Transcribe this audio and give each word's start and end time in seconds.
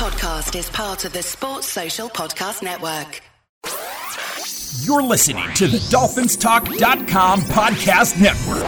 podcast 0.00 0.58
is 0.58 0.70
part 0.70 1.04
of 1.04 1.12
the 1.12 1.22
Sports 1.22 1.66
Social 1.66 2.08
Podcast 2.08 2.62
Network. 2.62 3.20
You're 4.82 5.02
listening 5.02 5.52
to 5.56 5.66
the 5.66 5.76
DolphinsTalk.com 5.76 7.40
podcast 7.42 8.18
network. 8.18 8.64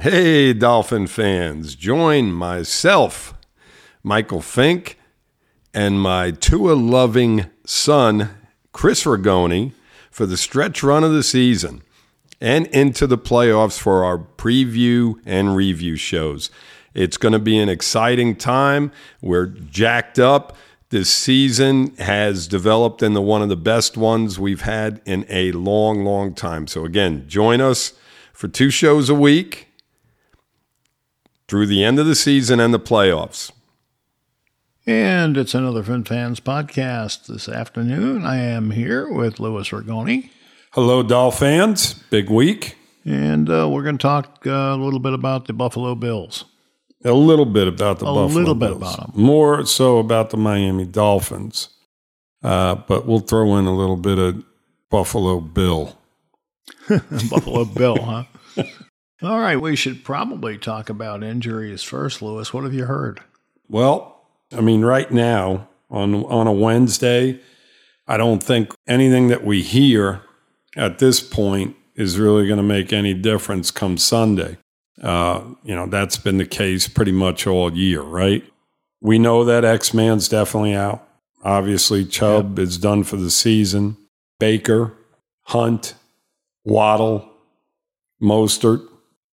Hey, 0.00 0.52
Dolphin 0.52 1.06
fans, 1.06 1.76
join 1.76 2.32
myself, 2.32 3.34
Michael 4.02 4.42
Fink, 4.42 4.98
and 5.72 6.00
my 6.00 6.32
Tua 6.32 6.72
loving 6.72 7.46
son, 7.64 8.30
Chris 8.72 9.04
Ragone, 9.04 9.70
for 10.10 10.26
the 10.26 10.36
stretch 10.36 10.82
run 10.82 11.04
of 11.04 11.12
the 11.12 11.22
season 11.22 11.82
and 12.40 12.66
into 12.68 13.06
the 13.06 13.18
playoffs 13.18 13.78
for 13.78 14.04
our 14.04 14.18
preview 14.18 15.14
and 15.24 15.56
review 15.56 15.96
shows. 15.96 16.50
It's 16.94 17.16
going 17.16 17.32
to 17.32 17.38
be 17.38 17.58
an 17.58 17.68
exciting 17.68 18.36
time. 18.36 18.90
We're 19.20 19.46
jacked 19.46 20.18
up. 20.18 20.56
This 20.90 21.10
season 21.10 21.94
has 21.96 22.46
developed 22.46 23.02
into 23.02 23.20
one 23.20 23.42
of 23.42 23.48
the 23.48 23.56
best 23.56 23.96
ones 23.96 24.38
we've 24.38 24.62
had 24.62 25.00
in 25.04 25.26
a 25.28 25.52
long, 25.52 26.04
long 26.04 26.32
time. 26.32 26.66
So, 26.66 26.84
again, 26.84 27.24
join 27.28 27.60
us 27.60 27.92
for 28.32 28.48
two 28.48 28.70
shows 28.70 29.10
a 29.10 29.14
week 29.14 29.68
through 31.48 31.66
the 31.66 31.82
end 31.82 31.98
of 31.98 32.06
the 32.06 32.14
season 32.14 32.60
and 32.60 32.72
the 32.72 32.80
playoffs. 32.80 33.50
And 34.86 35.36
it's 35.36 35.54
another 35.54 35.82
Fin 35.82 36.04
Fans 36.04 36.38
podcast 36.38 37.26
this 37.26 37.48
afternoon. 37.48 38.24
I 38.24 38.36
am 38.36 38.70
here 38.70 39.12
with 39.12 39.40
Louis 39.40 39.68
Ragone. 39.68 40.30
Hello, 40.76 41.02
Doll 41.02 41.30
fans. 41.30 41.94
Big 42.10 42.28
week. 42.28 42.76
And 43.06 43.48
uh, 43.48 43.66
we're 43.66 43.82
going 43.82 43.96
to 43.96 44.02
talk 44.02 44.46
uh, 44.46 44.50
a 44.50 44.76
little 44.76 44.98
bit 44.98 45.14
about 45.14 45.46
the 45.46 45.54
Buffalo 45.54 45.94
Bills. 45.94 46.44
A 47.02 47.14
little 47.14 47.46
bit 47.46 47.66
about 47.66 47.98
the 47.98 48.04
a 48.04 48.12
Buffalo 48.12 48.26
little 48.26 48.54
bit 48.54 48.78
Bills. 48.78 48.94
about 48.94 49.14
them. 49.14 49.22
More 49.24 49.64
so 49.64 49.96
about 49.96 50.28
the 50.28 50.36
Miami 50.36 50.84
Dolphins. 50.84 51.70
Uh, 52.42 52.74
but 52.74 53.06
we'll 53.06 53.20
throw 53.20 53.56
in 53.56 53.64
a 53.64 53.74
little 53.74 53.96
bit 53.96 54.18
of 54.18 54.44
Buffalo 54.90 55.40
Bill. 55.40 55.98
Buffalo 56.90 57.64
Bill, 57.64 57.96
huh? 57.96 58.24
All 59.22 59.40
right, 59.40 59.56
we 59.56 59.76
should 59.76 60.04
probably 60.04 60.58
talk 60.58 60.90
about 60.90 61.24
injuries 61.24 61.82
first, 61.82 62.20
Louis. 62.20 62.52
What 62.52 62.64
have 62.64 62.74
you 62.74 62.84
heard? 62.84 63.20
Well, 63.66 64.28
I 64.54 64.60
mean, 64.60 64.84
right 64.84 65.10
now 65.10 65.70
on 65.88 66.16
on 66.26 66.46
a 66.46 66.52
Wednesday, 66.52 67.40
I 68.06 68.18
don't 68.18 68.42
think 68.42 68.74
anything 68.86 69.28
that 69.28 69.42
we 69.42 69.62
hear 69.62 70.20
at 70.76 70.98
this 70.98 71.20
point 71.20 71.74
is 71.94 72.18
really 72.18 72.46
going 72.46 72.58
to 72.58 72.62
make 72.62 72.92
any 72.92 73.14
difference 73.14 73.70
come 73.70 73.96
Sunday. 73.96 74.58
Uh, 75.02 75.42
you 75.64 75.74
know, 75.74 75.86
that's 75.86 76.16
been 76.16 76.38
the 76.38 76.46
case 76.46 76.88
pretty 76.88 77.12
much 77.12 77.46
all 77.46 77.74
year, 77.74 78.02
right? 78.02 78.44
We 79.00 79.18
know 79.18 79.44
that 79.44 79.64
X 79.64 79.92
Man's 79.92 80.28
definitely 80.28 80.74
out. 80.74 81.06
Obviously, 81.42 82.04
Chubb 82.04 82.58
is 82.58 82.78
done 82.78 83.04
for 83.04 83.16
the 83.16 83.30
season. 83.30 83.96
Baker, 84.38 84.94
Hunt, 85.42 85.94
Waddle, 86.64 87.30
Mostert, 88.20 88.86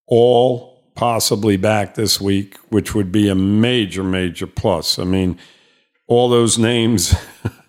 all 0.06 0.92
possibly 0.94 1.56
back 1.56 1.94
this 1.94 2.20
week, 2.20 2.56
which 2.68 2.94
would 2.94 3.10
be 3.10 3.28
a 3.28 3.34
major, 3.34 4.04
major 4.04 4.46
plus. 4.46 4.98
I 4.98 5.04
mean, 5.04 5.38
all 6.06 6.28
those 6.28 6.58
names 6.58 7.14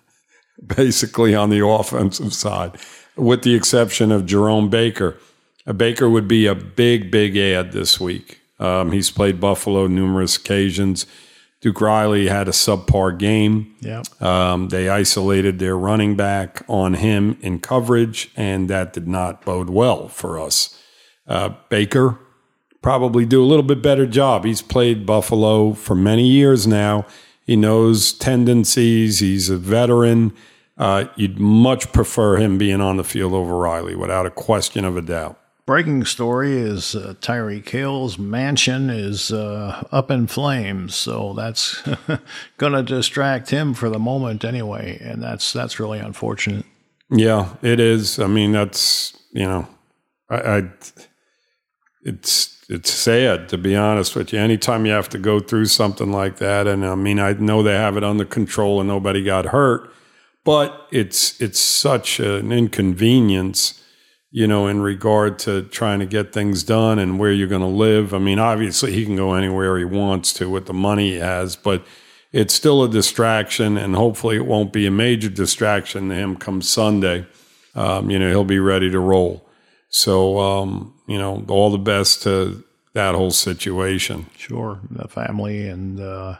basically 0.66 1.34
on 1.34 1.50
the 1.50 1.66
offensive 1.66 2.32
side, 2.32 2.78
with 3.16 3.42
the 3.42 3.54
exception 3.54 4.12
of 4.12 4.26
Jerome 4.26 4.68
Baker. 4.68 5.16
A 5.66 5.74
Baker 5.74 6.08
would 6.08 6.28
be 6.28 6.46
a 6.46 6.54
big, 6.54 7.10
big 7.10 7.36
ad 7.36 7.72
this 7.72 7.98
week. 7.98 8.40
Um, 8.58 8.92
he's 8.92 9.10
played 9.10 9.40
Buffalo 9.40 9.86
numerous 9.86 10.36
occasions. 10.36 11.06
Duke 11.60 11.80
Riley 11.80 12.28
had 12.28 12.48
a 12.48 12.52
subpar 12.52 13.18
game. 13.18 13.74
Yeah. 13.80 14.02
Um, 14.20 14.68
they 14.68 14.88
isolated 14.88 15.58
their 15.58 15.76
running 15.76 16.14
back 16.14 16.62
on 16.68 16.94
him 16.94 17.38
in 17.40 17.58
coverage, 17.58 18.30
and 18.36 18.68
that 18.70 18.92
did 18.92 19.08
not 19.08 19.44
bode 19.44 19.70
well 19.70 20.08
for 20.08 20.38
us. 20.38 20.80
Uh, 21.26 21.50
Baker 21.68 22.18
probably 22.82 23.26
do 23.26 23.42
a 23.42 23.46
little 23.46 23.64
bit 23.64 23.82
better 23.82 24.06
job. 24.06 24.44
He's 24.44 24.62
played 24.62 25.06
Buffalo 25.06 25.72
for 25.72 25.96
many 25.96 26.26
years 26.28 26.66
now. 26.66 27.04
He 27.44 27.56
knows 27.56 28.12
tendencies. 28.12 29.18
He's 29.18 29.50
a 29.50 29.56
veteran. 29.56 30.32
Uh, 30.78 31.06
you'd 31.16 31.38
much 31.38 31.90
prefer 31.92 32.36
him 32.36 32.58
being 32.58 32.80
on 32.80 32.96
the 32.96 33.04
field 33.04 33.32
over 33.32 33.56
Riley, 33.56 33.94
without 33.94 34.26
a 34.26 34.30
question 34.30 34.84
of 34.84 34.96
a 34.96 35.02
doubt. 35.02 35.40
Breaking 35.64 36.04
story 36.04 36.52
is 36.52 36.94
uh, 36.94 37.14
Tyreek 37.20 37.68
Hill's 37.68 38.18
mansion 38.18 38.88
is 38.88 39.32
uh, 39.32 39.84
up 39.90 40.12
in 40.12 40.28
flames, 40.28 40.94
so 40.94 41.32
that's 41.32 41.82
going 42.56 42.72
to 42.72 42.82
distract 42.84 43.50
him 43.50 43.74
for 43.74 43.88
the 43.88 43.98
moment 43.98 44.44
anyway, 44.44 44.98
and 45.00 45.20
that's 45.22 45.52
that's 45.52 45.80
really 45.80 45.98
unfortunate. 45.98 46.64
Yeah, 47.10 47.54
it 47.62 47.80
is. 47.80 48.20
I 48.20 48.28
mean, 48.28 48.52
that's 48.52 49.16
you 49.32 49.44
know, 49.44 49.66
I, 50.30 50.36
I 50.36 50.70
it's 52.02 52.64
it's 52.68 52.90
sad 52.92 53.48
to 53.48 53.58
be 53.58 53.74
honest 53.74 54.14
with 54.14 54.32
you. 54.32 54.38
Anytime 54.38 54.86
you 54.86 54.92
have 54.92 55.08
to 55.08 55.18
go 55.18 55.40
through 55.40 55.66
something 55.66 56.12
like 56.12 56.36
that, 56.36 56.68
and 56.68 56.86
I 56.86 56.94
mean, 56.94 57.18
I 57.18 57.32
know 57.32 57.64
they 57.64 57.74
have 57.74 57.96
it 57.96 58.04
under 58.04 58.24
control 58.24 58.80
and 58.80 58.88
nobody 58.88 59.24
got 59.24 59.46
hurt, 59.46 59.92
but 60.46 60.86
it's 60.92 61.38
it's 61.40 61.58
such 61.58 62.20
an 62.20 62.52
inconvenience, 62.52 63.82
you 64.30 64.46
know, 64.46 64.68
in 64.68 64.80
regard 64.80 65.40
to 65.40 65.62
trying 65.64 65.98
to 65.98 66.06
get 66.06 66.32
things 66.32 66.62
done 66.62 67.00
and 67.00 67.18
where 67.18 67.32
you're 67.32 67.48
going 67.48 67.62
to 67.62 67.66
live. 67.66 68.14
I 68.14 68.18
mean, 68.18 68.38
obviously 68.38 68.92
he 68.92 69.04
can 69.04 69.16
go 69.16 69.34
anywhere 69.34 69.76
he 69.76 69.84
wants 69.84 70.32
to 70.34 70.48
with 70.48 70.66
the 70.66 70.72
money 70.72 71.14
he 71.14 71.16
has, 71.16 71.56
but 71.56 71.84
it's 72.32 72.54
still 72.54 72.84
a 72.84 72.88
distraction, 72.88 73.76
and 73.76 73.96
hopefully 73.96 74.36
it 74.36 74.46
won't 74.46 74.72
be 74.72 74.86
a 74.86 74.90
major 74.90 75.28
distraction 75.28 76.10
to 76.10 76.14
him 76.14 76.36
come 76.36 76.62
Sunday. 76.62 77.26
Um, 77.74 78.08
you 78.08 78.18
know, 78.18 78.28
he'll 78.28 78.44
be 78.44 78.60
ready 78.60 78.88
to 78.90 79.00
roll. 79.00 79.48
So, 79.88 80.38
um, 80.38 80.94
you 81.08 81.18
know, 81.18 81.44
all 81.48 81.70
the 81.70 81.78
best 81.78 82.22
to 82.22 82.62
that 82.92 83.16
whole 83.16 83.32
situation. 83.32 84.26
Sure, 84.36 84.78
the 84.90 85.08
family 85.08 85.66
and 85.68 85.98
uh, 85.98 86.36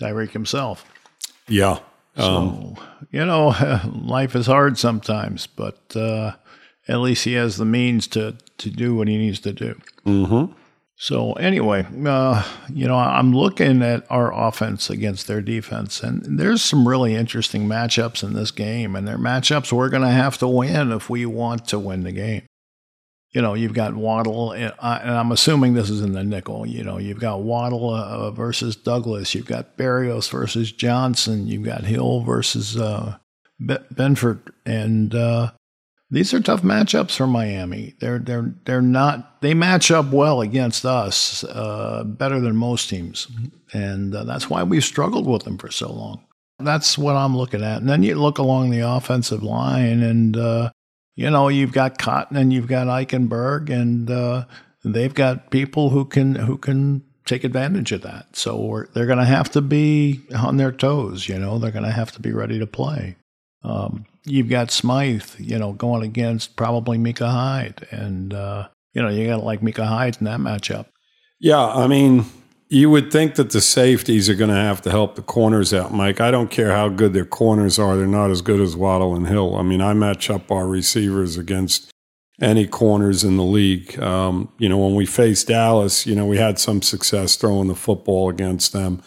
Tyreek 0.00 0.30
himself. 0.30 0.86
Yeah. 1.48 1.80
Um, 2.16 2.76
so, 2.76 2.82
you 3.10 3.24
know, 3.24 3.54
life 3.94 4.36
is 4.36 4.46
hard 4.46 4.78
sometimes, 4.78 5.46
but 5.46 5.80
uh, 5.94 6.32
at 6.88 7.00
least 7.00 7.24
he 7.24 7.34
has 7.34 7.56
the 7.56 7.64
means 7.64 8.06
to, 8.08 8.36
to 8.58 8.70
do 8.70 8.94
what 8.94 9.08
he 9.08 9.16
needs 9.16 9.40
to 9.40 9.52
do. 9.52 9.80
Mm-hmm. 10.06 10.52
So, 10.96 11.32
anyway, 11.32 11.84
uh, 12.06 12.44
you 12.72 12.86
know, 12.86 12.96
I'm 12.96 13.34
looking 13.34 13.82
at 13.82 14.06
our 14.08 14.32
offense 14.32 14.88
against 14.88 15.26
their 15.26 15.40
defense, 15.40 16.00
and 16.00 16.38
there's 16.38 16.62
some 16.62 16.86
really 16.86 17.16
interesting 17.16 17.66
matchups 17.66 18.22
in 18.22 18.34
this 18.34 18.52
game, 18.52 18.94
and 18.94 19.08
they're 19.08 19.18
matchups 19.18 19.72
we're 19.72 19.88
going 19.88 20.04
to 20.04 20.10
have 20.10 20.38
to 20.38 20.46
win 20.46 20.92
if 20.92 21.10
we 21.10 21.26
want 21.26 21.66
to 21.68 21.78
win 21.78 22.04
the 22.04 22.12
game 22.12 22.42
you 23.32 23.40
know, 23.40 23.54
you've 23.54 23.72
got 23.72 23.94
Waddle, 23.94 24.52
and 24.52 24.72
I'm 24.80 25.32
assuming 25.32 25.72
this 25.72 25.88
is 25.88 26.02
in 26.02 26.12
the 26.12 26.22
nickel. 26.22 26.66
You 26.66 26.84
know, 26.84 26.98
you've 26.98 27.20
got 27.20 27.42
Waddle 27.42 27.90
uh, 27.90 28.30
versus 28.30 28.76
Douglas, 28.76 29.34
you've 29.34 29.46
got 29.46 29.78
Berrios 29.78 30.30
versus 30.30 30.70
Johnson, 30.70 31.46
you've 31.46 31.64
got 31.64 31.84
Hill 31.84 32.20
versus 32.20 32.76
uh, 32.76 33.16
Benford, 33.60 34.40
and 34.66 35.14
uh, 35.14 35.52
these 36.10 36.34
are 36.34 36.40
tough 36.40 36.60
matchups 36.60 37.16
for 37.16 37.26
Miami. 37.26 37.94
They're 38.00 38.18
they're 38.18 38.54
they're 38.64 38.82
not 38.82 39.40
they 39.40 39.54
match 39.54 39.90
up 39.90 40.12
well 40.12 40.42
against 40.42 40.84
us, 40.84 41.42
uh, 41.44 42.04
better 42.04 42.38
than 42.38 42.54
most 42.54 42.90
teams, 42.90 43.28
and 43.72 44.14
uh, 44.14 44.24
that's 44.24 44.50
why 44.50 44.62
we've 44.62 44.84
struggled 44.84 45.26
with 45.26 45.44
them 45.44 45.56
for 45.56 45.70
so 45.70 45.90
long. 45.90 46.22
That's 46.58 46.98
what 46.98 47.16
I'm 47.16 47.34
looking 47.34 47.62
at, 47.64 47.80
and 47.80 47.88
then 47.88 48.02
you 48.02 48.14
look 48.16 48.36
along 48.36 48.70
the 48.70 48.80
offensive 48.80 49.42
line, 49.42 50.02
and 50.02 50.36
uh, 50.36 50.70
you 51.14 51.30
know, 51.30 51.48
you've 51.48 51.72
got 51.72 51.98
Cotton 51.98 52.36
and 52.36 52.52
you've 52.52 52.68
got 52.68 52.86
Eichenberg, 52.86 53.70
and 53.70 54.10
uh, 54.10 54.46
they've 54.84 55.14
got 55.14 55.50
people 55.50 55.90
who 55.90 56.04
can 56.04 56.34
who 56.34 56.56
can 56.56 57.02
take 57.24 57.44
advantage 57.44 57.92
of 57.92 58.02
that. 58.02 58.34
So 58.36 58.86
they're 58.94 59.06
going 59.06 59.18
to 59.18 59.24
have 59.24 59.50
to 59.52 59.60
be 59.60 60.20
on 60.36 60.56
their 60.56 60.72
toes. 60.72 61.28
You 61.28 61.38
know, 61.38 61.58
they're 61.58 61.70
going 61.70 61.84
to 61.84 61.92
have 61.92 62.12
to 62.12 62.20
be 62.20 62.32
ready 62.32 62.58
to 62.58 62.66
play. 62.66 63.16
Um, 63.62 64.06
you've 64.24 64.48
got 64.48 64.70
Smythe, 64.70 65.38
you 65.38 65.58
know, 65.58 65.72
going 65.72 66.02
against 66.02 66.56
probably 66.56 66.98
Micah 66.98 67.30
Hyde, 67.30 67.86
and 67.90 68.34
uh, 68.34 68.68
you 68.92 69.02
know 69.02 69.08
you 69.08 69.26
got 69.26 69.36
to 69.36 69.44
like 69.44 69.62
Micah 69.62 69.86
Hyde 69.86 70.16
in 70.18 70.24
that 70.24 70.40
matchup. 70.40 70.86
Yeah, 71.38 71.66
I 71.66 71.86
mean, 71.88 72.24
you 72.72 72.88
would 72.88 73.12
think 73.12 73.34
that 73.34 73.50
the 73.50 73.60
safeties 73.60 74.30
are 74.30 74.34
going 74.34 74.48
to 74.48 74.56
have 74.56 74.80
to 74.80 74.90
help 74.90 75.14
the 75.14 75.22
corners 75.22 75.74
out, 75.74 75.92
Mike. 75.92 76.22
I 76.22 76.30
don't 76.30 76.50
care 76.50 76.72
how 76.72 76.88
good 76.88 77.12
their 77.12 77.26
corners 77.26 77.78
are; 77.78 77.98
they're 77.98 78.06
not 78.06 78.30
as 78.30 78.40
good 78.40 78.60
as 78.60 78.74
Waddle 78.74 79.14
and 79.14 79.26
Hill. 79.26 79.56
I 79.56 79.62
mean, 79.62 79.82
I 79.82 79.92
match 79.92 80.30
up 80.30 80.50
our 80.50 80.66
receivers 80.66 81.36
against 81.36 81.92
any 82.40 82.66
corners 82.66 83.24
in 83.24 83.36
the 83.36 83.44
league. 83.44 83.98
Um, 83.98 84.50
you 84.56 84.70
know, 84.70 84.78
when 84.78 84.94
we 84.94 85.04
faced 85.04 85.48
Dallas, 85.48 86.06
you 86.06 86.14
know, 86.14 86.24
we 86.24 86.38
had 86.38 86.58
some 86.58 86.80
success 86.80 87.36
throwing 87.36 87.68
the 87.68 87.74
football 87.74 88.30
against 88.30 88.72
them. 88.72 89.02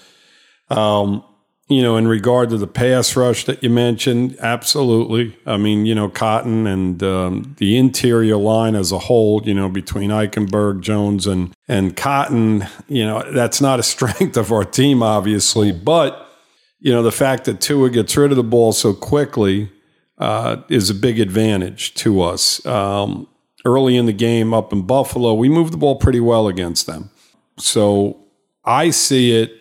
Um, 0.69 1.23
you 1.67 1.81
know, 1.81 1.97
in 1.97 2.07
regard 2.07 2.49
to 2.49 2.57
the 2.57 2.67
pass 2.67 3.15
rush 3.15 3.45
that 3.45 3.63
you 3.63 3.71
mentioned, 3.71 4.37
absolutely. 4.39 5.35
I 5.47 5.57
mean, 5.57 5.87
you 5.87 5.95
know, 5.95 6.09
Cotton 6.09 6.67
and 6.67 7.01
um, 7.01 7.55
the 7.57 7.75
interior 7.75 8.37
line 8.37 8.75
as 8.75 8.91
a 8.91 8.99
whole, 8.99 9.41
you 9.43 9.53
know, 9.55 9.67
between 9.67 10.11
Eichenberg, 10.11 10.81
Jones, 10.81 11.25
and 11.25 11.53
and 11.67 11.97
Cotton, 11.97 12.67
you 12.87 13.05
know, 13.05 13.23
that's 13.31 13.61
not 13.61 13.79
a 13.79 13.83
strength 13.95 14.37
of 14.37 14.51
our 14.51 14.63
team, 14.63 15.01
obviously, 15.01 15.71
but 15.71 16.21
you 16.79 16.91
know, 16.91 17.01
the 17.01 17.11
fact 17.11 17.45
that 17.45 17.61
Tua 17.61 17.89
gets 17.89 18.15
rid 18.15 18.31
of 18.31 18.37
the 18.37 18.43
ball 18.43 18.71
so 18.71 18.93
quickly 18.93 19.71
uh, 20.19 20.57
is 20.69 20.91
a 20.91 20.93
big 20.93 21.19
advantage 21.19 21.95
to 21.95 22.21
us. 22.21 22.63
Um, 22.65 23.27
early 23.65 23.97
in 23.97 24.05
the 24.05 24.13
game 24.13 24.53
up 24.53 24.71
in 24.71 24.83
Buffalo, 24.83 25.33
we 25.33 25.49
moved 25.49 25.73
the 25.73 25.77
ball 25.77 25.95
pretty 25.95 26.19
well 26.19 26.47
against 26.47 26.85
them. 26.85 27.09
So 27.57 28.19
I 28.63 28.91
see 28.91 29.35
it 29.35 29.51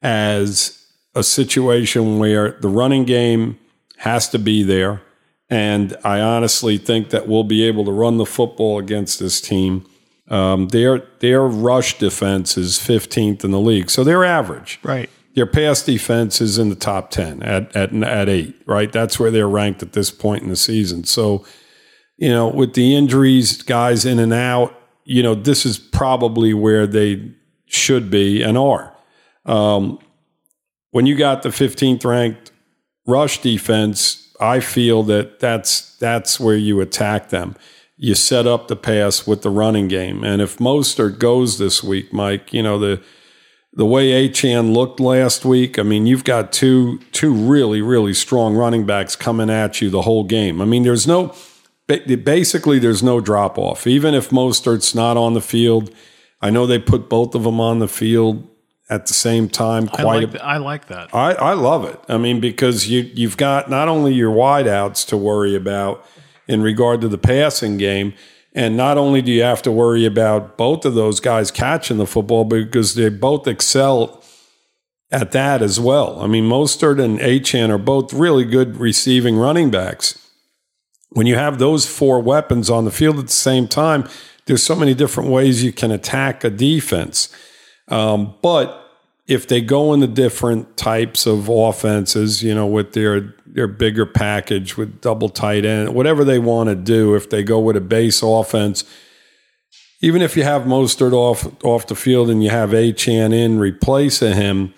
as 0.00 0.83
a 1.14 1.22
situation 1.22 2.18
where 2.18 2.52
the 2.52 2.68
running 2.68 3.04
game 3.04 3.58
has 3.98 4.28
to 4.30 4.38
be 4.38 4.62
there. 4.62 5.02
And 5.50 5.96
I 6.04 6.20
honestly 6.20 6.78
think 6.78 7.10
that 7.10 7.28
we'll 7.28 7.44
be 7.44 7.62
able 7.64 7.84
to 7.84 7.92
run 7.92 8.16
the 8.16 8.26
football 8.26 8.78
against 8.78 9.18
this 9.20 9.40
team. 9.40 9.86
Um, 10.28 10.68
their 10.68 11.06
their 11.20 11.42
rush 11.42 11.98
defense 11.98 12.56
is 12.56 12.78
15th 12.78 13.44
in 13.44 13.50
the 13.50 13.60
league, 13.60 13.90
so 13.90 14.02
they're 14.02 14.24
average. 14.24 14.80
Right. 14.82 15.10
Their 15.34 15.46
pass 15.46 15.82
defense 15.82 16.40
is 16.40 16.58
in 16.58 16.70
the 16.70 16.76
top 16.76 17.10
10 17.10 17.42
at, 17.42 17.74
at, 17.74 17.92
at 17.92 18.28
eight, 18.28 18.54
right? 18.66 18.90
That's 18.90 19.18
where 19.18 19.32
they're 19.32 19.48
ranked 19.48 19.82
at 19.82 19.92
this 19.92 20.10
point 20.10 20.44
in 20.44 20.48
the 20.48 20.56
season. 20.56 21.04
So, 21.04 21.44
you 22.16 22.28
know, 22.28 22.46
with 22.46 22.74
the 22.74 22.94
injuries, 22.94 23.60
guys 23.60 24.04
in 24.06 24.20
and 24.20 24.32
out, 24.32 24.80
you 25.04 25.24
know, 25.24 25.34
this 25.34 25.66
is 25.66 25.76
probably 25.76 26.54
where 26.54 26.86
they 26.86 27.32
should 27.66 28.10
be 28.10 28.42
and 28.42 28.56
are. 28.56 28.96
Um, 29.44 29.98
when 30.94 31.06
you 31.06 31.16
got 31.16 31.42
the 31.42 31.48
15th 31.48 32.04
ranked 32.04 32.52
rush 33.04 33.40
defense, 33.40 34.32
I 34.40 34.60
feel 34.60 35.02
that 35.04 35.40
that's 35.40 35.96
that's 35.96 36.38
where 36.38 36.56
you 36.56 36.80
attack 36.80 37.30
them. 37.30 37.56
You 37.96 38.14
set 38.14 38.46
up 38.46 38.68
the 38.68 38.76
pass 38.76 39.26
with 39.26 39.42
the 39.42 39.50
running 39.50 39.88
game, 39.88 40.22
and 40.22 40.40
if 40.40 40.58
Mostert 40.58 41.18
goes 41.18 41.58
this 41.58 41.82
week, 41.82 42.12
Mike, 42.12 42.52
you 42.52 42.62
know 42.62 42.78
the 42.78 43.02
the 43.72 43.84
way 43.84 44.28
Achane 44.28 44.72
looked 44.72 45.00
last 45.00 45.44
week. 45.44 45.80
I 45.80 45.82
mean, 45.82 46.06
you've 46.06 46.22
got 46.22 46.52
two 46.52 47.00
two 47.10 47.34
really 47.34 47.82
really 47.82 48.14
strong 48.14 48.54
running 48.54 48.86
backs 48.86 49.16
coming 49.16 49.50
at 49.50 49.80
you 49.80 49.90
the 49.90 50.02
whole 50.02 50.22
game. 50.22 50.60
I 50.60 50.64
mean, 50.64 50.84
there's 50.84 51.08
no 51.08 51.34
basically 51.88 52.78
there's 52.78 53.02
no 53.02 53.20
drop 53.20 53.58
off. 53.58 53.88
Even 53.88 54.14
if 54.14 54.30
Mostert's 54.30 54.94
not 54.94 55.16
on 55.16 55.34
the 55.34 55.40
field, 55.40 55.92
I 56.40 56.50
know 56.50 56.68
they 56.68 56.78
put 56.78 57.08
both 57.08 57.34
of 57.34 57.42
them 57.42 57.58
on 57.58 57.80
the 57.80 57.88
field 57.88 58.48
at 58.88 59.06
the 59.06 59.14
same 59.14 59.48
time. 59.48 59.88
Quite 59.88 60.00
I 60.00 60.04
like, 60.04 60.34
a, 60.34 60.44
I 60.44 60.56
like 60.58 60.86
that. 60.88 61.14
I, 61.14 61.32
I 61.34 61.52
love 61.54 61.84
it. 61.84 61.98
I 62.08 62.18
mean, 62.18 62.40
because 62.40 62.88
you 62.88 63.10
you've 63.14 63.36
got 63.36 63.70
not 63.70 63.88
only 63.88 64.12
your 64.14 64.34
wideouts 64.34 65.06
to 65.08 65.16
worry 65.16 65.54
about 65.54 66.04
in 66.46 66.62
regard 66.62 67.00
to 67.00 67.08
the 67.08 67.18
passing 67.18 67.78
game, 67.78 68.12
and 68.52 68.76
not 68.76 68.98
only 68.98 69.22
do 69.22 69.32
you 69.32 69.42
have 69.42 69.62
to 69.62 69.72
worry 69.72 70.04
about 70.04 70.56
both 70.56 70.84
of 70.84 70.94
those 70.94 71.20
guys 71.20 71.50
catching 71.50 71.96
the 71.96 72.06
football, 72.06 72.44
because 72.44 72.94
they 72.94 73.08
both 73.08 73.48
excel 73.48 74.22
at 75.10 75.32
that 75.32 75.62
as 75.62 75.78
well. 75.78 76.20
I 76.20 76.26
mean, 76.26 76.44
Mostert 76.44 77.02
and 77.02 77.18
Achane 77.20 77.70
are 77.70 77.78
both 77.78 78.12
really 78.12 78.44
good 78.44 78.76
receiving 78.76 79.36
running 79.36 79.70
backs. 79.70 80.20
When 81.10 81.26
you 81.26 81.36
have 81.36 81.58
those 81.58 81.86
four 81.86 82.20
weapons 82.20 82.68
on 82.68 82.84
the 82.84 82.90
field 82.90 83.18
at 83.18 83.26
the 83.26 83.32
same 83.32 83.68
time, 83.68 84.08
there's 84.46 84.62
so 84.62 84.74
many 84.74 84.92
different 84.92 85.30
ways 85.30 85.62
you 85.62 85.72
can 85.72 85.92
attack 85.92 86.42
a 86.42 86.50
defense. 86.50 87.28
Um, 87.88 88.34
but 88.42 88.80
if 89.26 89.48
they 89.48 89.60
go 89.60 89.94
in 89.94 90.00
the 90.00 90.06
different 90.06 90.76
types 90.76 91.26
of 91.26 91.48
offenses, 91.48 92.42
you 92.42 92.54
know, 92.54 92.66
with 92.66 92.92
their 92.92 93.34
their 93.46 93.68
bigger 93.68 94.04
package 94.04 94.76
with 94.76 95.00
double 95.00 95.28
tight 95.28 95.64
end, 95.64 95.94
whatever 95.94 96.24
they 96.24 96.38
want 96.38 96.68
to 96.68 96.74
do, 96.74 97.14
if 97.14 97.30
they 97.30 97.42
go 97.42 97.58
with 97.58 97.76
a 97.76 97.80
base 97.80 98.22
offense, 98.22 98.84
even 100.00 100.20
if 100.20 100.36
you 100.36 100.42
have 100.42 100.62
Mostert 100.62 101.12
off 101.12 101.46
off 101.64 101.86
the 101.86 101.94
field 101.94 102.28
and 102.28 102.42
you 102.42 102.50
have 102.50 102.70
Achane 102.70 103.32
in 103.32 103.58
replacing 103.58 104.34
him, 104.34 104.74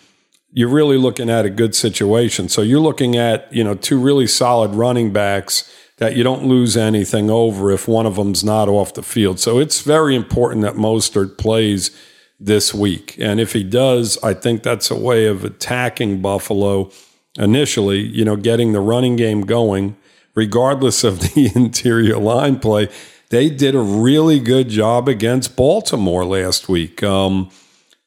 you're 0.53 0.69
really 0.69 0.97
looking 0.97 1.29
at 1.29 1.45
a 1.45 1.51
good 1.51 1.75
situation. 1.75 2.49
So 2.49 2.63
you're 2.63 2.81
looking 2.81 3.17
at 3.17 3.53
you 3.53 3.65
know 3.65 3.75
two 3.75 3.99
really 3.99 4.29
solid 4.29 4.75
running 4.75 5.13
backs 5.13 5.73
that 5.99 6.15
you 6.15 6.23
don't 6.23 6.45
lose 6.45 6.77
anything 6.77 7.31
over 7.31 7.73
if 7.73 7.89
one 7.89 8.07
of 8.07 8.17
them's 8.17 8.45
not 8.45 8.69
off 8.69 8.95
the 8.95 9.03
field. 9.03 9.41
So 9.41 9.59
it's 9.59 9.81
very 9.81 10.15
important 10.15 10.63
that 10.63 10.75
Mostert 10.75 11.39
plays 11.39 11.91
this 12.39 12.75
week. 12.75 13.17
And 13.19 13.41
if 13.41 13.53
he 13.53 13.63
does, 13.65 14.19
I 14.23 14.35
think 14.35 14.63
that's 14.63 14.91
a 14.91 14.99
way 14.99 15.27
of 15.27 15.45
attacking 15.45 16.21
Buffalo 16.21 16.91
initially, 17.39 18.01
you 18.01 18.25
know, 18.25 18.37
getting 18.37 18.73
the 18.73 18.81
running 18.81 19.17
game 19.17 19.43
going, 19.43 19.97
regardless 20.35 21.05
of 21.05 21.21
the 21.35 21.51
interior 21.55 22.19
line 22.19 22.59
play. 22.59 22.89
They 23.31 23.51
did 23.51 23.75
a 23.75 23.81
really 23.81 24.39
good 24.39 24.69
job 24.69 25.09
against 25.09 25.57
Baltimore 25.57 26.25
last 26.25 26.69
week. 26.69 27.03
Um, 27.03 27.51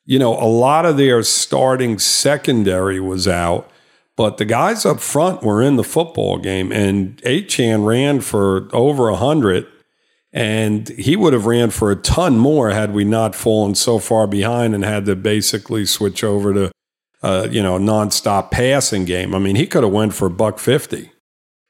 you 0.05 0.17
know, 0.17 0.33
a 0.33 0.47
lot 0.47 0.85
of 0.85 0.97
their 0.97 1.21
starting 1.23 1.99
secondary 1.99 2.99
was 2.99 3.27
out, 3.27 3.69
but 4.15 4.37
the 4.37 4.45
guys 4.45 4.85
up 4.85 4.99
front 4.99 5.43
were 5.43 5.61
in 5.61 5.75
the 5.75 5.83
football 5.83 6.37
game, 6.37 6.71
and 6.71 7.17
Achane 7.23 7.85
ran 7.85 8.21
for 8.21 8.69
over 8.73 9.11
100 9.11 9.67
and 10.31 10.89
he 10.89 11.15
would 11.15 11.33
have 11.33 11.45
ran 11.45 11.69
for 11.69 11.91
a 11.91 11.95
ton 11.95 12.37
more 12.37 12.69
had 12.69 12.93
we 12.93 13.03
not 13.03 13.35
fallen 13.35 13.75
so 13.75 13.99
far 13.99 14.27
behind 14.27 14.75
and 14.75 14.83
had 14.83 15.05
to 15.05 15.15
basically 15.15 15.85
switch 15.85 16.23
over 16.23 16.53
to, 16.53 16.71
uh, 17.23 17.47
you 17.49 17.63
know, 17.63 17.75
a 17.75 17.79
nonstop 17.79 18.51
passing 18.51 19.05
game. 19.05 19.33
I 19.33 19.39
mean, 19.39 19.55
he 19.55 19.65
could 19.65 19.83
have 19.83 19.91
went 19.93 20.13
for 20.13 20.27
a 20.27 20.31
buck 20.31 20.59
fifty. 20.59 21.11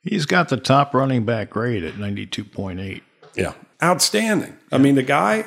He's 0.01 0.25
got 0.25 0.49
the 0.49 0.57
top 0.57 0.93
running 0.93 1.25
back 1.25 1.49
grade 1.49 1.83
at 1.83 1.97
ninety 1.97 2.25
two 2.25 2.43
point 2.43 2.79
eight. 2.79 3.03
Yeah, 3.35 3.53
outstanding. 3.81 4.57
I 4.71 4.77
mean, 4.77 4.95
the 4.95 5.03
guy, 5.03 5.45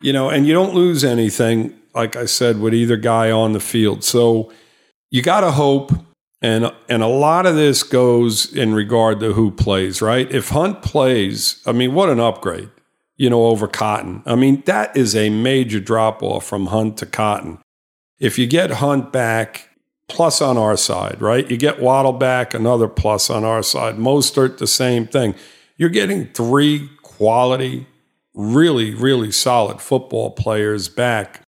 you 0.00 0.12
know, 0.12 0.30
and 0.30 0.46
you 0.46 0.54
don't 0.54 0.74
lose 0.74 1.04
anything, 1.04 1.74
like 1.94 2.16
I 2.16 2.26
said, 2.26 2.60
with 2.60 2.74
either 2.74 2.96
guy 2.96 3.30
on 3.30 3.52
the 3.52 3.60
field. 3.60 4.04
So 4.04 4.52
you 5.10 5.22
got 5.22 5.40
to 5.40 5.50
hope 5.50 5.92
and 6.46 6.72
and 6.88 7.02
a 7.02 7.08
lot 7.08 7.44
of 7.44 7.56
this 7.56 7.82
goes 7.82 8.54
in 8.54 8.72
regard 8.72 9.18
to 9.18 9.32
who 9.32 9.50
plays, 9.50 10.00
right? 10.00 10.30
If 10.30 10.50
Hunt 10.50 10.80
plays, 10.80 11.60
I 11.66 11.72
mean, 11.72 11.92
what 11.92 12.08
an 12.08 12.20
upgrade, 12.20 12.70
you 13.16 13.28
know, 13.28 13.46
over 13.46 13.66
Cotton. 13.66 14.22
I 14.26 14.36
mean, 14.36 14.62
that 14.66 14.96
is 14.96 15.16
a 15.16 15.28
major 15.28 15.80
drop 15.80 16.22
off 16.22 16.46
from 16.46 16.66
Hunt 16.66 16.98
to 16.98 17.06
Cotton. 17.06 17.58
If 18.20 18.38
you 18.38 18.46
get 18.46 18.70
Hunt 18.70 19.12
back, 19.12 19.70
plus 20.08 20.40
on 20.40 20.56
our 20.56 20.76
side, 20.76 21.20
right? 21.20 21.50
You 21.50 21.56
get 21.56 21.80
Waddle 21.82 22.12
back, 22.12 22.54
another 22.54 22.86
plus 22.86 23.28
on 23.28 23.42
our 23.42 23.64
side. 23.64 23.96
Mostert, 23.96 24.58
the 24.58 24.68
same 24.68 25.08
thing. 25.08 25.34
You're 25.76 25.88
getting 25.88 26.26
three 26.28 26.88
quality, 27.02 27.88
really, 28.34 28.94
really 28.94 29.32
solid 29.32 29.80
football 29.80 30.30
players 30.30 30.88
back 30.88 31.42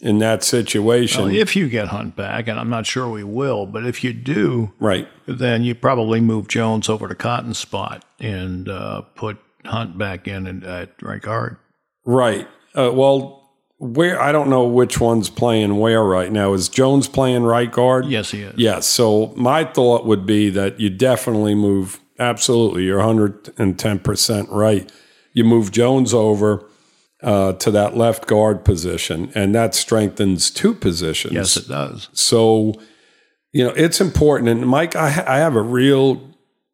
in 0.00 0.18
that 0.18 0.44
situation. 0.44 1.24
Well, 1.24 1.34
if 1.34 1.56
you 1.56 1.68
get 1.68 1.88
Hunt 1.88 2.16
back, 2.16 2.48
and 2.48 2.58
I'm 2.58 2.70
not 2.70 2.86
sure 2.86 3.08
we 3.08 3.24
will, 3.24 3.66
but 3.66 3.84
if 3.86 4.04
you 4.04 4.12
do, 4.12 4.72
right, 4.78 5.08
then 5.26 5.62
you 5.62 5.74
probably 5.74 6.20
move 6.20 6.48
Jones 6.48 6.88
over 6.88 7.08
to 7.08 7.14
Cotton 7.14 7.54
spot 7.54 8.04
and 8.18 8.68
uh, 8.68 9.02
put 9.14 9.38
Hunt 9.64 9.98
back 9.98 10.28
in 10.28 10.64
at 10.64 11.02
right 11.02 11.20
guard. 11.22 11.56
Right. 12.04 12.48
Uh, 12.74 12.90
well, 12.92 13.38
where 13.78 14.20
I 14.20 14.32
don't 14.32 14.50
know 14.50 14.64
which 14.66 15.00
one's 15.00 15.30
playing 15.30 15.78
where 15.78 16.02
right 16.02 16.30
now. 16.32 16.52
Is 16.52 16.68
Jones 16.68 17.08
playing 17.08 17.44
right 17.44 17.70
guard? 17.70 18.06
Yes, 18.06 18.30
he 18.30 18.42
is. 18.42 18.54
Yes. 18.56 18.86
So 18.86 19.32
my 19.36 19.64
thought 19.64 20.04
would 20.04 20.26
be 20.26 20.50
that 20.50 20.80
you 20.80 20.90
definitely 20.90 21.54
move. 21.54 22.00
Absolutely, 22.18 22.84
you're 22.84 22.98
110 22.98 23.98
percent 24.00 24.48
right. 24.50 24.90
You 25.32 25.44
move 25.44 25.70
Jones 25.70 26.12
over 26.12 26.67
uh, 27.22 27.52
to 27.54 27.70
that 27.70 27.96
left 27.96 28.26
guard 28.26 28.64
position, 28.64 29.32
and 29.34 29.54
that 29.54 29.74
strengthens 29.74 30.50
two 30.50 30.74
positions. 30.74 31.34
Yes, 31.34 31.56
it 31.56 31.68
does. 31.68 32.08
So, 32.12 32.74
you 33.52 33.64
know, 33.64 33.70
it's 33.70 34.00
important. 34.00 34.48
And 34.50 34.66
Mike, 34.66 34.94
I, 34.94 35.10
ha- 35.10 35.24
I 35.26 35.38
have 35.38 35.56
a 35.56 35.62
real 35.62 36.28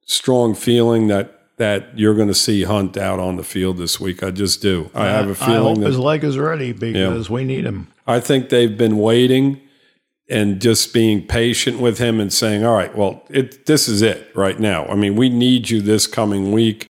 strong 0.07 0.55
feeling 0.55 1.09
that 1.09 1.31
that 1.57 1.97
you're 1.97 2.17
going 2.17 2.29
to 2.29 2.35
see 2.35 2.65
Hunt 2.65 2.97
out 2.97 3.21
on 3.21 3.37
the 3.37 3.45
field 3.45 3.79
this 3.79 4.01
week. 4.01 4.25
I 4.25 4.33
just 4.33 4.61
do. 4.61 4.91
I 4.93 5.07
have 5.07 5.29
a 5.29 5.37
feeling 5.37 5.55
I 5.55 5.61
hope 5.61 5.79
that 5.79 5.87
his 5.87 5.99
leg 5.99 6.25
is 6.25 6.37
ready 6.37 6.73
because 6.73 7.29
yeah, 7.29 7.35
we 7.35 7.45
need 7.45 7.65
him. 7.65 7.93
I 8.09 8.19
think 8.19 8.49
they've 8.49 8.77
been 8.77 8.99
waiting 8.99 9.61
and 10.29 10.61
just 10.61 10.93
being 10.93 11.25
patient 11.27 11.79
with 11.79 11.99
him 11.99 12.19
and 12.19 12.33
saying, 12.33 12.65
"All 12.65 12.75
right, 12.75 12.95
well, 12.95 13.23
it, 13.31 13.67
this 13.67 13.89
is 13.89 14.03
it 14.03 14.31
right 14.35 14.59
now. 14.59 14.85
I 14.87 14.95
mean, 14.95 15.17
we 15.17 15.29
need 15.29 15.71
you 15.71 15.81
this 15.81 16.07
coming 16.07 16.53
week." 16.53 16.87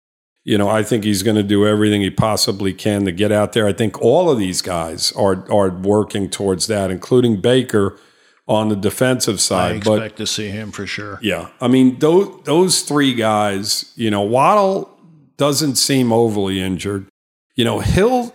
You 0.49 0.57
know, 0.57 0.71
I 0.71 0.83
think 0.83 1.05
he's 1.05 1.23
going 1.23 1.37
to 1.37 1.43
do 1.43 1.67
everything 1.67 2.00
he 2.00 2.09
possibly 2.09 2.73
can 2.73 3.05
to 3.05 3.12
get 3.12 3.31
out 3.31 3.52
there. 3.52 3.67
I 3.67 3.75
think 3.75 4.00
all 4.00 4.31
of 4.31 4.38
these 4.38 4.62
guys 4.62 5.12
are 5.12 5.45
are 5.52 5.69
working 5.69 6.31
towards 6.31 6.69
that, 6.69 6.90
including 6.90 7.43
Baker 7.43 7.99
on 8.47 8.71
the 8.71 8.76
defensive 8.76 9.43
side. 9.43 9.73
I 9.73 9.75
expect 9.75 10.00
but, 10.00 10.17
to 10.17 10.26
see 10.26 10.49
him 10.49 10.73
for 10.73 10.87
sure. 10.87 11.19
Yeah, 11.21 11.50
I 11.61 11.69
mean 11.69 11.99
those 11.99 12.45
those 12.45 12.81
three 12.81 13.12
guys. 13.12 13.93
You 13.95 14.11
know, 14.11 14.23
Waddle 14.23 14.99
doesn't 15.37 15.76
seem 15.76 16.14
overly 16.14 16.62
injured. 16.62 17.09
You 17.55 17.67
know, 17.67 17.81
Hill, 17.81 18.35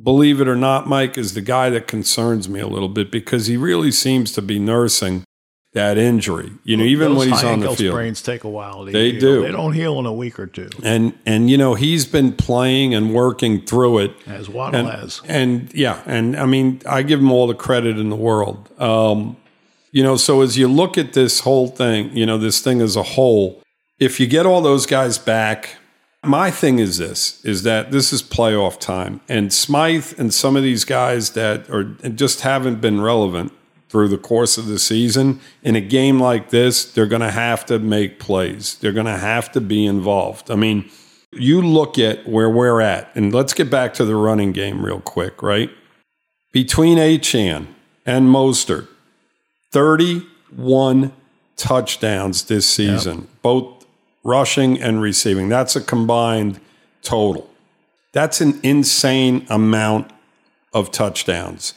believe 0.00 0.42
it 0.42 0.48
or 0.48 0.56
not, 0.56 0.86
Mike 0.86 1.16
is 1.16 1.32
the 1.32 1.40
guy 1.40 1.70
that 1.70 1.88
concerns 1.88 2.46
me 2.46 2.60
a 2.60 2.68
little 2.68 2.90
bit 2.90 3.10
because 3.10 3.46
he 3.46 3.56
really 3.56 3.90
seems 3.90 4.32
to 4.32 4.42
be 4.42 4.58
nursing 4.58 5.23
that 5.74 5.98
injury. 5.98 6.50
You 6.64 6.76
know, 6.76 6.84
even 6.84 7.10
Those 7.10 7.18
when 7.18 7.28
he's 7.30 7.44
on 7.44 7.60
the 7.60 7.74
field. 7.74 7.92
sprains 7.94 8.22
take 8.22 8.44
a 8.44 8.48
while. 8.48 8.86
To 8.86 8.92
They 8.92 9.10
heal. 9.12 9.20
do. 9.20 9.42
They 9.42 9.52
don't 9.52 9.72
heal 9.74 9.98
in 9.98 10.06
a 10.06 10.12
week 10.12 10.38
or 10.38 10.46
two, 10.46 10.70
And 10.82 11.12
and 11.26 11.50
you 11.50 11.58
know, 11.58 11.74
he's 11.74 12.06
been 12.06 12.32
playing 12.32 12.94
and 12.94 13.12
working 13.12 13.60
through 13.66 13.98
it. 13.98 14.12
as 14.26 14.48
Waddle 14.48 14.80
and, 14.80 14.88
has. 14.88 15.20
and 15.28 15.72
yeah, 15.74 16.00
and 16.06 16.36
I 16.36 16.46
mean, 16.46 16.80
I 16.88 17.02
give 17.02 17.20
him 17.20 17.30
all 17.30 17.46
the 17.46 17.54
credit 17.54 17.98
in 17.98 18.08
the 18.08 18.16
world. 18.16 18.68
Um, 18.80 19.36
you 19.92 20.02
know, 20.02 20.16
so 20.16 20.40
as 20.40 20.56
you 20.58 20.66
look 20.68 20.96
at 20.98 21.12
this 21.12 21.40
whole 21.40 21.68
thing, 21.68 22.16
you 22.16 22.24
know, 22.26 22.38
this 22.38 22.60
thing 22.60 22.80
as 22.80 22.96
a 22.96 23.02
whole, 23.02 23.62
if 24.00 24.18
you 24.18 24.26
get 24.26 24.44
all 24.46 24.60
those 24.60 24.86
guys 24.86 25.18
back, 25.18 25.76
my 26.24 26.50
thing 26.50 26.78
is 26.78 26.98
this: 26.98 27.44
is 27.44 27.64
that 27.64 27.90
this 27.90 28.12
is 28.12 28.22
playoff 28.22 28.78
time, 28.78 29.20
and 29.28 29.52
Smythe 29.52 30.18
and 30.18 30.32
some 30.32 30.56
of 30.56 30.62
these 30.62 30.84
guys 30.84 31.30
that 31.30 31.68
are 31.68 31.84
just 31.84 32.40
haven't 32.42 32.80
been 32.80 33.00
relevant 33.00 33.52
through 33.94 34.08
the 34.08 34.18
course 34.18 34.58
of 34.58 34.66
the 34.66 34.76
season 34.76 35.38
in 35.62 35.76
a 35.76 35.80
game 35.80 36.18
like 36.18 36.50
this, 36.50 36.84
they're 36.84 37.06
going 37.06 37.22
to 37.22 37.30
have 37.30 37.64
to 37.64 37.78
make 37.78 38.18
plays. 38.18 38.76
They're 38.78 38.90
going 38.90 39.06
to 39.06 39.16
have 39.16 39.52
to 39.52 39.60
be 39.60 39.86
involved. 39.86 40.50
I 40.50 40.56
mean, 40.56 40.90
you 41.30 41.62
look 41.62 41.96
at 41.96 42.28
where 42.28 42.50
we're 42.50 42.80
at, 42.80 43.08
and 43.14 43.32
let's 43.32 43.54
get 43.54 43.70
back 43.70 43.94
to 43.94 44.04
the 44.04 44.16
running 44.16 44.50
game 44.50 44.84
real 44.84 44.98
quick, 44.98 45.44
right? 45.44 45.70
Between 46.50 46.98
Achane 46.98 47.68
and 48.04 48.26
Mostert, 48.26 48.88
31 49.70 51.12
touchdowns 51.56 52.42
this 52.46 52.68
season, 52.68 53.28
both 53.42 53.86
rushing 54.24 54.76
and 54.82 55.00
receiving. 55.00 55.48
That's 55.48 55.76
a 55.76 55.80
combined 55.80 56.58
total. 57.04 57.48
That's 58.10 58.40
an 58.40 58.58
insane 58.64 59.46
amount 59.48 60.10
of 60.72 60.90
touchdowns. 60.90 61.74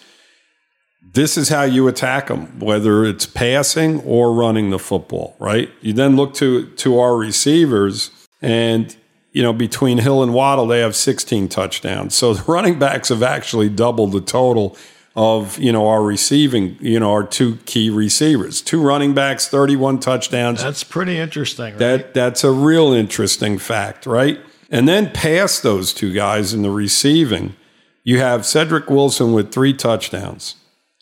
This 1.18 1.36
is 1.36 1.50
how 1.50 1.64
you 1.64 1.88
attack 1.88 2.28
them, 2.28 2.60
whether 2.60 3.04
it's 3.04 3.26
passing 3.26 4.02
or 4.02 4.32
running 4.32 4.70
the 4.70 4.78
football, 4.78 5.36
right? 5.40 5.68
You 5.82 5.92
then 5.92 6.16
look 6.16 6.36
to 6.36 6.68
to 6.68 7.00
our 7.00 7.18
receivers, 7.18 8.12
and 8.40 8.96
you 9.32 9.42
know 9.42 9.52
between 9.52 9.98
Hill 9.98 10.22
and 10.22 10.32
Waddle, 10.32 10.68
they 10.68 10.80
have 10.82 10.96
16 10.96 11.48
touchdowns. 11.48 12.14
So 12.14 12.34
the 12.36 12.44
running 12.44 12.78
backs 12.78 13.10
have 13.10 13.24
actually 13.24 13.68
doubled 13.68 14.12
the 14.12 14.22
total 14.22 14.78
of 15.16 15.58
you 15.58 15.72
know 15.72 15.88
our 15.88 16.04
receiving, 16.04 16.78
you 16.80 17.00
know 17.00 17.12
our 17.14 17.24
two 17.24 17.56
key 17.66 17.90
receivers, 17.90 18.62
two 18.62 18.80
running 18.80 19.16
backs, 19.16 19.48
31 19.48 20.00
touchdowns. 20.00 20.62
That's 20.62 20.84
pretty 20.84 21.18
interesting. 21.18 21.74
Right? 21.74 21.80
That 21.80 22.14
that's 22.14 22.44
a 22.44 22.52
real 22.52 22.94
interesting 22.94 23.58
fact, 23.58 24.06
right? 24.06 24.38
And 24.70 24.88
then 24.88 25.12
past 25.14 25.64
those 25.64 25.96
two 25.96 26.14
guys 26.14 26.54
in 26.54 26.62
the 26.62 26.70
receiving, 26.70 27.56
you 28.04 28.20
have 28.20 28.46
Cedric 28.46 28.88
Wilson 28.88 29.34
with 29.34 29.52
three 29.52 29.74
touchdowns. 29.74 30.58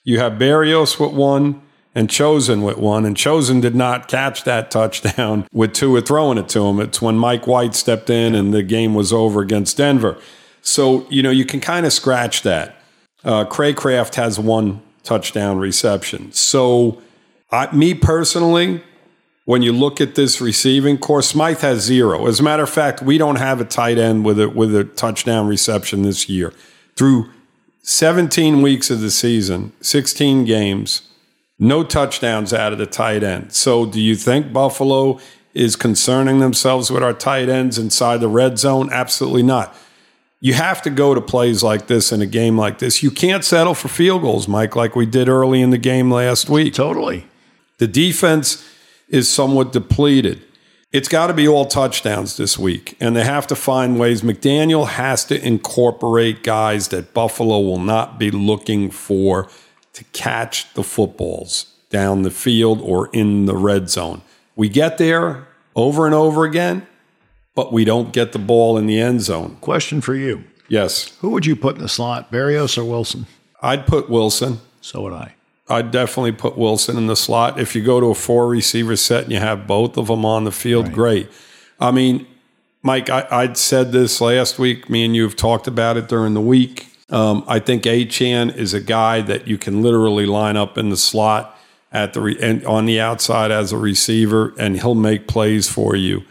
You 0.05 0.19
have 0.19 0.33
Berrios 0.33 0.99
with 0.99 1.11
one 1.11 1.61
and 1.95 2.09
Chosen 2.09 2.61
with 2.61 2.77
one. 2.77 3.05
And 3.05 3.17
Chosen 3.17 3.59
did 3.59 3.75
not 3.75 4.07
catch 4.07 4.43
that 4.43 4.69
touchdown 4.69 5.47
with 5.51 5.73
two 5.73 5.87
Tua 5.87 6.01
throwing 6.01 6.37
it 6.37 6.47
to 6.49 6.67
him. 6.67 6.79
It's 6.79 7.01
when 7.01 7.17
Mike 7.17 7.47
White 7.47 7.73
stepped 7.73 8.09
in 8.09 8.35
and 8.35 8.53
the 8.53 8.63
game 8.63 8.93
was 8.93 9.11
over 9.11 9.41
against 9.41 9.77
Denver. 9.77 10.17
So, 10.61 11.09
you 11.09 11.23
know, 11.23 11.31
you 11.31 11.45
can 11.45 11.59
kind 11.59 11.85
of 11.85 11.93
scratch 11.93 12.43
that. 12.43 12.75
Uh, 13.23 13.45
Cracraft 13.45 14.15
has 14.15 14.39
one 14.39 14.81
touchdown 15.03 15.57
reception. 15.57 16.31
So, 16.31 17.01
I, 17.51 17.73
me 17.73 17.93
personally, 17.93 18.83
when 19.45 19.61
you 19.61 19.71
look 19.71 20.01
at 20.01 20.15
this 20.15 20.41
receiving 20.41 20.97
core, 20.97 21.21
Smythe 21.21 21.61
has 21.61 21.81
zero. 21.81 22.27
As 22.27 22.39
a 22.39 22.43
matter 22.43 22.63
of 22.63 22.69
fact, 22.69 23.01
we 23.01 23.17
don't 23.17 23.35
have 23.37 23.61
a 23.61 23.65
tight 23.65 23.97
end 23.97 24.25
with 24.25 24.39
a 24.39 24.49
with 24.49 24.75
a 24.75 24.83
touchdown 24.83 25.47
reception 25.47 26.01
this 26.01 26.27
year. 26.27 26.51
Through 26.95 27.29
17 27.87 28.63
weeks 28.63 28.89
of 28.89 28.99
the 28.99 29.11
season, 29.11 29.71
16 29.79 30.43
games, 30.45 31.03
no 31.59 31.83
touchdowns 31.83 32.51
out 32.51 32.73
of 32.73 32.79
the 32.79 32.87
tight 32.87 33.21
end. 33.21 33.53
So, 33.53 33.85
do 33.85 34.01
you 34.01 34.15
think 34.15 34.51
Buffalo 34.51 35.19
is 35.53 35.75
concerning 35.75 36.39
themselves 36.39 36.89
with 36.89 37.03
our 37.03 37.13
tight 37.13 37.47
ends 37.47 37.77
inside 37.77 38.21
the 38.21 38.27
red 38.27 38.57
zone? 38.57 38.89
Absolutely 38.91 39.43
not. 39.43 39.77
You 40.39 40.53
have 40.53 40.81
to 40.81 40.89
go 40.89 41.13
to 41.13 41.21
plays 41.21 41.61
like 41.61 41.85
this 41.85 42.11
in 42.11 42.23
a 42.23 42.25
game 42.25 42.57
like 42.57 42.79
this. 42.79 43.03
You 43.03 43.11
can't 43.11 43.45
settle 43.45 43.75
for 43.75 43.87
field 43.87 44.23
goals, 44.23 44.47
Mike, 44.47 44.75
like 44.75 44.95
we 44.95 45.05
did 45.05 45.29
early 45.29 45.61
in 45.61 45.69
the 45.69 45.77
game 45.77 46.09
last 46.09 46.49
week. 46.49 46.73
totally. 46.73 47.27
The 47.77 47.87
defense 47.87 48.67
is 49.09 49.29
somewhat 49.29 49.71
depleted. 49.71 50.41
It's 50.91 51.09
got 51.09 51.27
to 51.27 51.33
be 51.33 51.47
all 51.47 51.65
touchdowns 51.65 52.37
this 52.37 52.57
week, 52.57 52.95
and 52.99 53.15
they 53.15 53.23
have 53.23 53.47
to 53.47 53.55
find 53.55 53.99
ways. 53.99 54.21
McDaniel 54.21 54.87
has 54.87 55.25
to 55.25 55.45
incorporate 55.45 56.41
guys 56.43 56.87
that 56.89 57.13
Buffalo 57.13 57.59
will 57.59 57.79
not 57.79 58.17
be 58.17 58.31
looking 58.31 58.89
for 58.91 59.49
to 59.93 60.03
catch 60.05 60.73
the 60.73 60.83
footballs 60.83 61.73
down 61.89 62.21
the 62.21 62.31
field 62.31 62.79
or 62.81 63.09
in 63.13 63.45
the 63.45 63.55
red 63.55 63.89
zone. 63.89 64.21
We 64.55 64.69
get 64.69 64.97
there 64.97 65.47
over 65.75 66.05
and 66.05 66.15
over 66.15 66.45
again, 66.45 66.87
but 67.55 67.73
we 67.73 67.83
don't 67.83 68.13
get 68.13 68.31
the 68.31 68.39
ball 68.39 68.77
in 68.77 68.85
the 68.85 68.99
end 68.99 69.21
zone. 69.21 69.57
Question 69.61 69.99
for 70.01 70.15
you: 70.15 70.45
Yes, 70.69 71.17
Who 71.19 71.29
would 71.31 71.45
you 71.45 71.55
put 71.55 71.75
in 71.75 71.81
the 71.81 71.89
slot, 71.89 72.31
Berrios 72.31 72.77
or 72.77 72.85
Wilson? 72.85 73.25
I'd 73.61 73.87
put 73.87 74.09
Wilson. 74.09 74.59
So 74.81 75.01
would 75.01 75.13
I. 75.13 75.35
I'd 75.67 75.91
definitely 75.91 76.33
put 76.33 76.57
Wilson 76.57 76.97
in 76.97 77.07
the 77.07 77.15
slot. 77.15 77.59
If 77.59 77.75
you 77.75 77.83
go 77.83 77.99
to 77.99 78.07
a 78.07 78.15
four 78.15 78.47
receiver 78.47 78.95
set 78.95 79.23
and 79.23 79.31
you 79.31 79.39
have 79.39 79.65
both 79.65 79.97
of 79.97 80.07
them 80.07 80.23
on 80.25 80.43
the 80.43 80.51
field, 80.51 80.91
great. 80.91 81.29
I 81.79 81.91
mean, 81.91 82.27
Mike, 82.83 83.09
I, 83.09 83.27
I'd 83.31 83.57
said 83.57 83.91
this 83.91 84.21
last 84.21 84.59
week. 84.59 84.89
Me 84.89 85.03
and 85.03 85.15
you 85.15 85.23
have 85.23 85.35
talked 85.35 85.67
about 85.67 85.97
it 85.97 86.07
during 86.07 86.35
the 86.35 86.41
week. 86.41 86.87
Um, 87.09 87.43
I 87.47 87.59
think 87.59 87.83
Achane 87.83 88.55
is 88.55 88.73
a 88.73 88.81
guy 88.81 89.21
that 89.21 89.47
you 89.47 89.57
can 89.57 89.81
literally 89.81 90.25
line 90.25 90.55
up 90.57 90.77
in 90.77 90.89
the 90.89 90.97
slot 90.97 91.57
at 91.91 92.13
the 92.13 92.21
re- 92.21 92.37
and 92.41 92.63
on 92.65 92.85
the 92.85 92.99
outside 92.99 93.51
as 93.51 93.71
a 93.71 93.77
receiver, 93.77 94.53
and 94.59 94.79
he'll 94.79 94.95
make 94.95 95.27
plays 95.27 95.67
for 95.69 95.95
you 95.95 96.23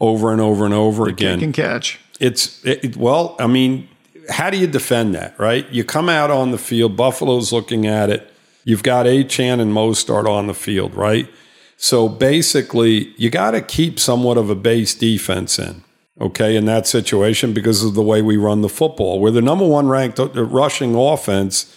over 0.00 0.32
and 0.32 0.40
over 0.40 0.64
and 0.64 0.74
over 0.74 1.06
again 1.08 1.38
Kick 1.38 1.44
and 1.44 1.54
catch. 1.54 2.00
it's 2.18 2.64
it, 2.64 2.96
well 2.96 3.36
i 3.38 3.46
mean 3.46 3.86
how 4.30 4.48
do 4.48 4.56
you 4.56 4.66
defend 4.66 5.14
that 5.14 5.38
right 5.38 5.68
you 5.70 5.84
come 5.84 6.08
out 6.08 6.30
on 6.30 6.52
the 6.52 6.58
field 6.58 6.96
buffalo's 6.96 7.52
looking 7.52 7.86
at 7.86 8.08
it 8.08 8.32
you've 8.64 8.82
got 8.82 9.06
Achane 9.06 9.60
and 9.60 9.72
Mostert 9.72 10.28
on 10.28 10.46
the 10.46 10.54
field 10.54 10.94
right 10.94 11.28
so 11.76 12.08
basically 12.08 13.14
you 13.16 13.30
got 13.30 13.52
to 13.52 13.60
keep 13.60 13.98
somewhat 13.98 14.36
of 14.36 14.50
a 14.50 14.54
base 14.54 14.94
defense 14.94 15.58
in 15.58 15.82
okay 16.20 16.56
in 16.56 16.64
that 16.66 16.86
situation 16.86 17.52
because 17.52 17.82
of 17.84 17.94
the 17.94 18.02
way 18.02 18.22
we 18.22 18.36
run 18.36 18.60
the 18.60 18.68
football 18.68 19.20
we're 19.20 19.30
the 19.30 19.42
number 19.42 19.66
one 19.66 19.88
ranked 19.88 20.18
uh, 20.20 20.28
rushing 20.44 20.94
offense 20.94 21.74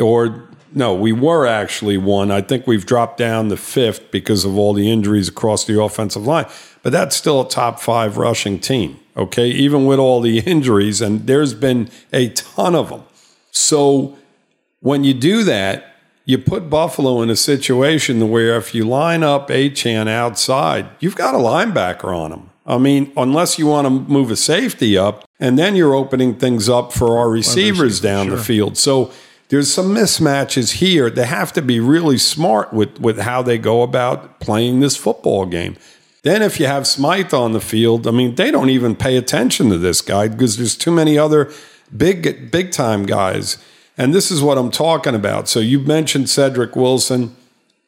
or 0.00 0.48
no, 0.76 0.94
we 0.94 1.10
were 1.10 1.46
actually 1.46 1.96
one. 1.96 2.30
I 2.30 2.42
think 2.42 2.66
we've 2.66 2.84
dropped 2.84 3.16
down 3.16 3.48
to 3.48 3.56
fifth 3.56 4.10
because 4.10 4.44
of 4.44 4.58
all 4.58 4.74
the 4.74 4.90
injuries 4.90 5.28
across 5.28 5.64
the 5.64 5.80
offensive 5.80 6.26
line. 6.26 6.46
But 6.82 6.92
that's 6.92 7.16
still 7.16 7.40
a 7.40 7.48
top 7.48 7.80
five 7.80 8.18
rushing 8.18 8.58
team, 8.58 9.00
okay? 9.16 9.48
Even 9.48 9.86
with 9.86 9.98
all 9.98 10.20
the 10.20 10.38
injuries, 10.46 11.00
and 11.00 11.26
there's 11.26 11.54
been 11.54 11.88
a 12.12 12.28
ton 12.30 12.74
of 12.74 12.90
them. 12.90 13.04
So 13.50 14.18
when 14.80 15.02
you 15.02 15.14
do 15.14 15.44
that, 15.44 15.95
you 16.26 16.36
put 16.36 16.68
Buffalo 16.68 17.22
in 17.22 17.30
a 17.30 17.36
situation 17.36 18.30
where 18.30 18.56
if 18.56 18.74
you 18.74 18.84
line 18.84 19.22
up 19.22 19.48
Achane 19.48 20.08
outside, 20.08 20.88
you've 20.98 21.14
got 21.14 21.36
a 21.36 21.38
linebacker 21.38 22.14
on 22.14 22.32
him. 22.32 22.50
I 22.66 22.78
mean, 22.78 23.12
unless 23.16 23.60
you 23.60 23.68
want 23.68 23.86
to 23.86 23.90
move 23.90 24.32
a 24.32 24.36
safety 24.36 24.98
up, 24.98 25.24
and 25.38 25.56
then 25.56 25.76
you're 25.76 25.94
opening 25.94 26.34
things 26.34 26.68
up 26.68 26.92
for 26.92 27.16
our 27.16 27.30
receivers 27.30 28.00
down 28.00 28.28
the 28.28 28.38
field. 28.38 28.76
So 28.76 29.12
there's 29.48 29.72
some 29.72 29.94
mismatches 29.94 30.72
here. 30.72 31.08
They 31.08 31.26
have 31.26 31.52
to 31.52 31.62
be 31.62 31.78
really 31.78 32.18
smart 32.18 32.72
with, 32.72 32.98
with 32.98 33.20
how 33.20 33.42
they 33.42 33.56
go 33.56 33.82
about 33.82 34.40
playing 34.40 34.80
this 34.80 34.96
football 34.96 35.46
game. 35.46 35.76
Then 36.24 36.42
if 36.42 36.58
you 36.58 36.66
have 36.66 36.88
Smythe 36.88 37.32
on 37.32 37.52
the 37.52 37.60
field, 37.60 38.08
I 38.08 38.10
mean, 38.10 38.34
they 38.34 38.50
don't 38.50 38.70
even 38.70 38.96
pay 38.96 39.16
attention 39.16 39.70
to 39.70 39.78
this 39.78 40.00
guy 40.00 40.26
because 40.26 40.56
there's 40.56 40.76
too 40.76 40.90
many 40.90 41.16
other 41.16 41.52
big 41.96 42.50
big 42.50 42.72
time 42.72 43.06
guys. 43.06 43.58
And 43.98 44.14
this 44.14 44.30
is 44.30 44.42
what 44.42 44.58
I'm 44.58 44.70
talking 44.70 45.14
about. 45.14 45.48
So 45.48 45.60
you 45.60 45.80
mentioned 45.80 46.28
Cedric 46.28 46.76
Wilson. 46.76 47.34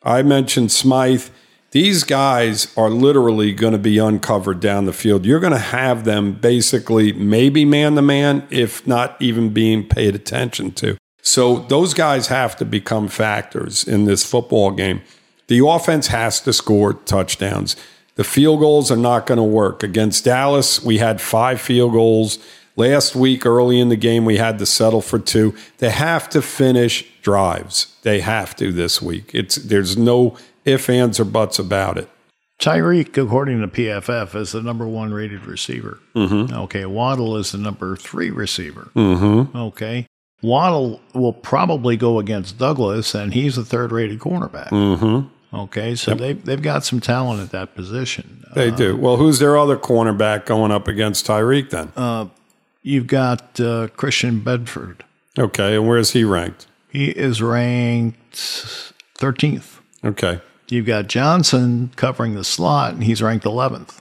I 0.03 0.23
mentioned 0.23 0.73
Smythe. 0.73 1.29
These 1.71 2.05
guys 2.05 2.73
are 2.79 2.89
literally 2.89 3.53
going 3.53 3.75
to 3.75 3.79
be 3.79 3.99
uncovered 3.99 4.61
down 4.61 4.87
the 4.87 4.93
field. 4.93 5.27
You're 5.27 5.41
going 5.41 5.53
to 5.53 5.59
have 5.59 6.05
them 6.05 6.33
basically 6.33 7.13
maybe 7.13 7.67
man 7.67 7.95
to 7.97 8.03
man, 8.03 8.47
if 8.49 8.87
not 8.87 9.21
even 9.21 9.51
being 9.53 9.87
paid 9.87 10.15
attention 10.15 10.73
to. 10.73 10.97
So 11.21 11.59
those 11.69 11.93
guys 11.93 12.29
have 12.29 12.57
to 12.57 12.65
become 12.65 13.09
factors 13.09 13.87
in 13.87 14.07
this 14.07 14.25
football 14.25 14.71
game. 14.71 15.03
The 15.49 15.67
offense 15.67 16.07
has 16.07 16.41
to 16.43 16.55
score 16.55 16.95
touchdowns. 16.95 17.77
The 18.15 18.25
field 18.25 18.61
goals 18.61 18.91
are 18.91 18.97
not 18.97 19.27
going 19.27 19.37
to 19.37 19.45
work. 19.45 19.83
Against 19.83 20.25
Dallas, 20.25 20.83
we 20.83 20.99
had 20.99 21.21
five 21.21 21.61
field 21.61 21.93
goals. 21.93 22.39
Last 22.79 23.17
week, 23.17 23.45
early 23.45 23.81
in 23.81 23.89
the 23.89 23.97
game, 23.97 24.25
we 24.25 24.37
had 24.37 24.61
to 24.61 24.67
settle 24.67 25.01
for 25.01 25.19
two. 25.19 25.53
They 25.79 25.91
have 25.91 26.29
to 26.29 26.41
finish 26.41 27.05
drives. 27.23 27.97
They 28.03 28.21
have 28.21 28.55
to 28.55 28.73
this 28.73 29.03
week. 29.03 29.33
It's 29.35 29.57
there's 29.57 29.97
no 29.97 30.37
ifs, 30.65 30.89
ands, 30.89 31.19
or 31.19 31.25
buts 31.25 31.59
about 31.59 31.99
it. 31.99 32.09
Tyreek, 32.61 33.21
according 33.21 33.63
to 33.63 33.67
PFF, 33.67 34.37
is 34.37 34.53
the 34.53 34.63
number 34.63 34.87
one 34.87 35.13
rated 35.13 35.45
receiver. 35.45 35.99
Mm-hmm. 36.15 36.55
Okay. 36.55 36.87
Waddle 36.87 37.37
is 37.37 37.51
the 37.51 37.59
number 37.59 37.97
three 37.97 38.31
receiver. 38.31 38.93
Mm-hmm. 38.95 39.57
Okay. 39.57 40.07
Waddle 40.41 41.01
will 41.15 41.33
probably 41.33 41.97
go 41.97 42.21
against 42.21 42.59
Douglas, 42.59 43.13
and 43.13 43.35
he's 43.35 43.57
the 43.57 43.65
third 43.65 43.91
rated 43.91 44.21
cornerback. 44.21 44.69
Mm-hmm. 44.69 45.57
Okay, 45.57 45.97
so 45.97 46.15
they've 46.15 46.45
they've 46.45 46.63
got 46.63 46.85
some 46.85 47.01
talent 47.01 47.41
at 47.41 47.51
that 47.51 47.75
position. 47.75 48.45
They 48.55 48.71
do. 48.71 48.97
Well, 48.97 49.17
who's 49.17 49.41
their 49.41 49.59
other 49.59 49.77
cornerback 49.77 50.47
going 50.47 50.71
up 50.71 50.87
against 50.87 51.27
Tyreek 51.27 51.71
then? 51.71 51.91
You've 52.83 53.07
got 53.07 53.59
uh, 53.61 53.89
Christian 53.97 54.41
Benford. 54.41 55.01
okay, 55.39 55.75
and 55.77 55.87
where's 55.87 56.13
he 56.13 56.25
ranked? 56.25 56.67
He 56.91 57.11
is 57.11 57.43
ranked 57.43 58.33
13th. 59.19 59.81
Okay. 60.05 60.41
You've 60.69 60.87
got 60.87 61.07
Johnson 61.09 61.91
covering 61.97 62.35
the 62.35 62.45
slot, 62.45 62.95
and 62.95 63.05
he's 63.05 63.23
ranked 63.23 63.45
11th. 63.45 64.01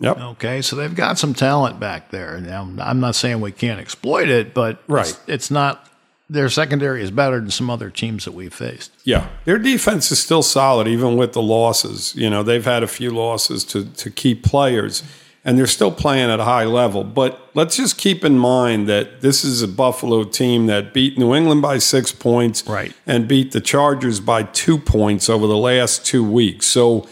Yep. 0.00 0.16
Okay, 0.18 0.62
so 0.62 0.76
they've 0.76 0.94
got 0.94 1.18
some 1.18 1.34
talent 1.34 1.80
back 1.80 2.10
there. 2.10 2.40
Now, 2.40 2.68
I'm 2.80 3.00
not 3.00 3.16
saying 3.16 3.40
we 3.40 3.50
can't 3.50 3.80
exploit 3.80 4.28
it, 4.28 4.54
but 4.54 4.80
Right. 4.86 5.08
it's, 5.08 5.20
it's 5.26 5.50
not. 5.50 5.84
Their 6.30 6.48
secondary 6.50 7.02
is 7.02 7.10
better 7.10 7.40
than 7.40 7.50
some 7.50 7.68
other 7.70 7.88
teams 7.90 8.24
that 8.26 8.32
we've 8.32 8.52
faced. 8.54 8.92
Yeah, 9.04 9.26
their 9.44 9.58
defense 9.58 10.12
is 10.12 10.18
still 10.20 10.42
solid, 10.42 10.86
even 10.86 11.16
with 11.16 11.32
the 11.32 11.40
losses. 11.42 12.14
You 12.14 12.28
know, 12.30 12.42
they've 12.44 12.64
had 12.64 12.82
a 12.82 12.86
few 12.86 13.10
losses 13.10 13.64
to 13.64 13.86
to 13.86 14.10
keep 14.10 14.44
players, 14.44 15.02
and 15.48 15.56
they're 15.58 15.66
still 15.66 15.90
playing 15.90 16.28
at 16.30 16.38
a 16.38 16.44
high 16.44 16.66
level. 16.66 17.02
But 17.02 17.40
let's 17.54 17.74
just 17.78 17.96
keep 17.96 18.22
in 18.22 18.38
mind 18.38 18.86
that 18.86 19.22
this 19.22 19.44
is 19.44 19.62
a 19.62 19.68
Buffalo 19.68 20.24
team 20.24 20.66
that 20.66 20.92
beat 20.92 21.16
New 21.16 21.34
England 21.34 21.62
by 21.62 21.78
six 21.78 22.12
points, 22.12 22.62
Right. 22.66 22.92
and 23.06 23.26
beat 23.26 23.52
the 23.52 23.60
Chargers 23.62 24.20
by 24.20 24.42
two 24.42 24.76
points 24.76 25.30
over 25.30 25.46
the 25.46 25.56
last 25.56 26.04
two 26.04 26.22
weeks. 26.22 26.66
So. 26.66 27.08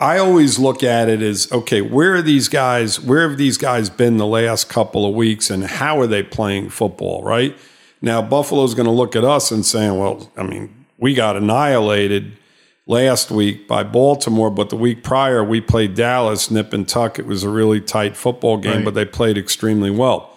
I 0.00 0.18
always 0.18 0.60
look 0.60 0.84
at 0.84 1.08
it 1.08 1.22
as 1.22 1.50
okay, 1.50 1.80
where 1.82 2.14
are 2.14 2.22
these 2.22 2.46
guys? 2.46 3.00
Where 3.00 3.28
have 3.28 3.36
these 3.36 3.58
guys 3.58 3.90
been 3.90 4.16
the 4.16 4.26
last 4.28 4.68
couple 4.68 5.04
of 5.04 5.12
weeks, 5.12 5.50
and 5.50 5.64
how 5.64 5.98
are 6.00 6.06
they 6.06 6.22
playing 6.22 6.70
football? 6.70 7.24
Right 7.24 7.58
now, 8.00 8.22
Buffalo's 8.22 8.74
going 8.74 8.86
to 8.86 8.92
look 8.92 9.16
at 9.16 9.24
us 9.24 9.50
and 9.50 9.66
saying, 9.66 9.98
"Well, 9.98 10.30
I 10.36 10.44
mean, 10.44 10.72
we 10.98 11.14
got 11.14 11.34
annihilated 11.36 12.36
last 12.88 13.30
week 13.30 13.68
by 13.68 13.84
Baltimore, 13.84 14.50
but 14.50 14.70
the 14.70 14.76
week 14.76 15.04
prior 15.04 15.44
we 15.44 15.60
played 15.60 15.94
Dallas, 15.94 16.50
nip 16.50 16.72
and 16.72 16.88
tuck. 16.88 17.18
It 17.18 17.26
was 17.26 17.44
a 17.44 17.48
really 17.48 17.80
tight 17.80 18.16
football 18.16 18.56
game, 18.56 18.76
Right. 18.76 18.84
but 18.86 18.94
they 18.94 19.04
played 19.04 19.38
extremely 19.38 19.90
well. 19.90 20.30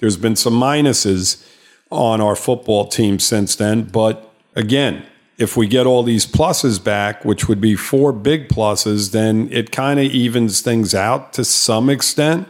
There's 0.00 0.16
been 0.16 0.34
some 0.34 0.54
minuses 0.54 1.44
on 1.90 2.20
our 2.20 2.34
football 2.34 2.86
team 2.86 3.18
since 3.20 3.54
then, 3.54 3.82
but 3.82 4.32
again, 4.56 5.04
if 5.36 5.56
we 5.56 5.68
get 5.68 5.86
all 5.86 6.02
these 6.02 6.26
pluses 6.26 6.82
back, 6.82 7.24
which 7.24 7.46
would 7.46 7.60
be 7.60 7.76
four 7.76 8.12
big 8.12 8.48
pluses, 8.48 9.12
then 9.12 9.48
it 9.52 9.70
kind 9.70 10.00
of 10.00 10.06
evens 10.06 10.60
things 10.62 10.94
out 10.94 11.32
to 11.34 11.44
some 11.44 11.88
extent. 11.88 12.48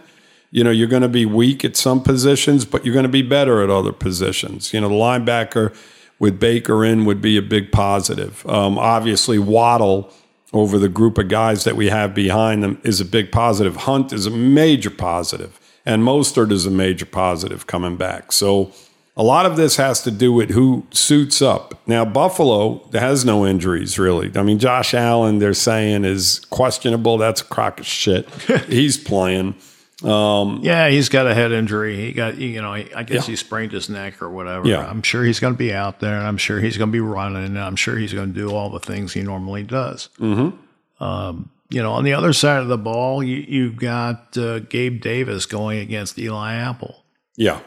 You 0.50 0.64
know, 0.64 0.70
you're 0.70 0.88
going 0.88 1.02
to 1.02 1.08
be 1.08 1.26
weak 1.26 1.64
at 1.66 1.76
some 1.76 2.02
positions, 2.02 2.64
but 2.64 2.86
you're 2.86 2.94
going 2.94 3.02
to 3.02 3.08
be 3.10 3.20
better 3.20 3.62
at 3.62 3.68
other 3.68 3.92
positions. 3.92 4.72
You 4.72 4.80
know, 4.80 4.88
the 4.88 4.94
linebacker 4.94 5.74
with 6.18 6.40
Baker 6.40 6.84
in 6.84 7.04
would 7.04 7.20
be 7.20 7.36
a 7.36 7.42
big 7.42 7.72
positive. 7.72 8.44
Um, 8.46 8.78
obviously, 8.78 9.38
Waddle 9.38 10.12
over 10.52 10.78
the 10.78 10.88
group 10.88 11.18
of 11.18 11.28
guys 11.28 11.64
that 11.64 11.76
we 11.76 11.88
have 11.88 12.14
behind 12.14 12.62
them 12.62 12.80
is 12.82 13.00
a 13.00 13.04
big 13.04 13.30
positive. 13.30 13.76
Hunt 13.76 14.12
is 14.12 14.26
a 14.26 14.30
major 14.30 14.90
positive, 14.90 15.60
and 15.84 16.02
Mostert 16.02 16.50
is 16.50 16.66
a 16.66 16.70
major 16.70 17.06
positive 17.06 17.66
coming 17.66 17.96
back. 17.96 18.32
So 18.32 18.72
a 19.16 19.22
lot 19.22 19.46
of 19.46 19.56
this 19.56 19.76
has 19.76 20.00
to 20.02 20.10
do 20.10 20.32
with 20.32 20.50
who 20.50 20.86
suits 20.90 21.42
up. 21.42 21.74
Now, 21.86 22.04
Buffalo 22.04 22.88
has 22.92 23.24
no 23.24 23.44
injuries, 23.44 23.98
really. 23.98 24.30
I 24.36 24.42
mean, 24.42 24.60
Josh 24.60 24.94
Allen, 24.94 25.40
they're 25.40 25.54
saying, 25.54 26.04
is 26.04 26.38
questionable. 26.50 27.18
That's 27.18 27.40
a 27.40 27.44
crock 27.44 27.80
of 27.80 27.86
shit. 27.86 28.28
He's 28.68 28.96
playing. 28.96 29.56
Yeah, 30.02 30.88
he's 30.88 31.08
got 31.08 31.26
a 31.26 31.34
head 31.34 31.52
injury. 31.52 31.96
He 31.96 32.12
got, 32.12 32.36
you 32.38 32.62
know, 32.62 32.72
I 32.72 33.02
guess 33.02 33.26
Yeah. 33.26 33.32
he 33.32 33.36
sprained 33.36 33.72
his 33.72 33.88
neck 33.88 34.22
or 34.22 34.30
whatever. 34.30 34.66
Yeah. 34.68 34.86
I'm 34.88 35.02
sure 35.02 35.24
he's 35.24 35.40
going 35.40 35.54
to 35.54 35.58
be 35.58 35.72
out 35.72 36.00
there, 36.00 36.16
and 36.16 36.26
I'm 36.26 36.36
sure 36.38 36.60
he's 36.60 36.76
going 36.76 36.90
to 36.90 36.92
be 36.92 37.00
running, 37.00 37.44
and 37.44 37.58
I'm 37.58 37.76
sure 37.76 37.96
he's 37.96 38.12
going 38.12 38.32
to 38.32 38.38
do 38.38 38.50
all 38.54 38.70
the 38.70 38.80
things 38.80 39.12
he 39.12 39.22
normally 39.22 39.64
does. 39.64 40.08
Mm-hmm. 40.20 41.02
Um, 41.02 41.50
you 41.70 41.82
know, 41.82 41.92
on 41.92 42.04
the 42.04 42.14
other 42.14 42.32
side 42.32 42.62
of 42.62 42.68
the 42.68 42.78
ball, 42.78 43.22
you, 43.22 43.36
you've 43.36 43.76
got 43.76 44.36
uh, 44.38 44.60
Gabe 44.60 45.00
Davis 45.02 45.46
going 45.46 45.78
against 45.80 46.18
Eli 46.18 46.54
Apple. 46.54 47.04
Yeah. 47.36 47.60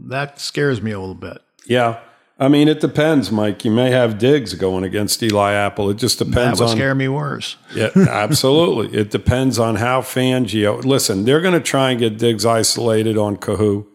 That 0.00 0.40
scares 0.40 0.82
me 0.82 0.90
a 0.92 0.98
little 1.00 1.14
bit. 1.14 1.38
Yeah. 1.66 1.98
I 2.40 2.46
mean, 2.46 2.68
it 2.68 2.78
depends, 2.80 3.32
Mike. 3.32 3.64
You 3.64 3.72
may 3.72 3.90
have 3.90 4.16
Diggs 4.18 4.54
going 4.54 4.84
against 4.84 5.20
Eli 5.22 5.52
Apple. 5.52 5.90
It 5.90 5.96
just 5.96 6.20
That 6.20 6.26
depends 6.26 6.60
would 6.60 6.68
on. 6.70 6.76
scare 6.76 6.94
me 6.94 7.08
worse. 7.08 7.56
Yeah, 7.74 7.90
absolutely. 7.96 8.96
it 8.96 9.10
depends 9.10 9.58
on 9.58 9.74
how 9.76 10.02
Fangio. 10.02 10.84
Listen, 10.84 11.24
they're 11.24 11.40
going 11.40 11.54
to 11.54 11.60
try 11.60 11.90
and 11.90 11.98
get 11.98 12.16
Diggs 12.16 12.46
isolated 12.46 13.18
on 13.18 13.36
Kohou. 13.38 13.86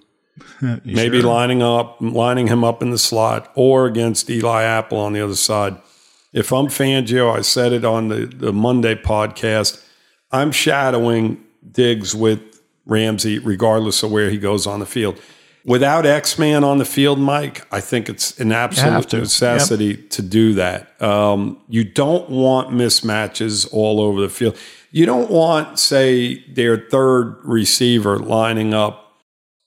Maybe 0.83 1.21
sure? 1.21 1.29
lining 1.29 1.61
up, 1.61 1.97
lining 2.01 2.47
him 2.47 2.63
up 2.65 2.81
in 2.81 2.91
the 2.91 2.97
slot, 2.97 3.49
or 3.55 3.85
against 3.85 4.29
Eli 4.29 4.63
Apple 4.63 4.97
on 4.97 5.13
the 5.13 5.21
other 5.21 5.35
side. 5.35 5.77
If 6.33 6.51
I'm 6.51 6.65
Fangio, 6.67 7.33
I 7.33 7.41
said 7.41 7.71
it 7.71 7.85
on 7.85 8.09
the, 8.09 8.25
the 8.25 8.51
Monday 8.51 8.95
podcast. 8.95 9.81
I'm 10.31 10.51
shadowing 10.51 11.41
Diggs 11.71 12.13
with 12.15 12.41
Ramsey, 12.85 13.39
regardless 13.39 14.03
of 14.03 14.11
where 14.11 14.29
he 14.29 14.37
goes 14.37 14.65
on 14.67 14.79
the 14.79 14.85
field. 14.85 15.17
Without 15.65 16.05
X 16.05 16.37
Man 16.37 16.63
on 16.63 16.77
the 16.77 16.85
field, 16.85 17.19
Mike, 17.19 17.65
I 17.71 17.79
think 17.79 18.09
it's 18.09 18.37
an 18.39 18.51
absolute 18.51 19.13
necessity 19.13 19.95
to 19.95 20.21
do 20.21 20.53
that. 20.55 21.01
Um, 21.01 21.61
you 21.69 21.85
don't 21.85 22.29
want 22.29 22.71
mismatches 22.71 23.71
all 23.71 24.01
over 24.01 24.19
the 24.19 24.29
field. 24.29 24.57
You 24.91 25.05
don't 25.05 25.31
want, 25.31 25.79
say, 25.79 26.43
their 26.49 26.77
third 26.77 27.37
receiver 27.43 28.19
lining 28.19 28.73
up 28.73 29.03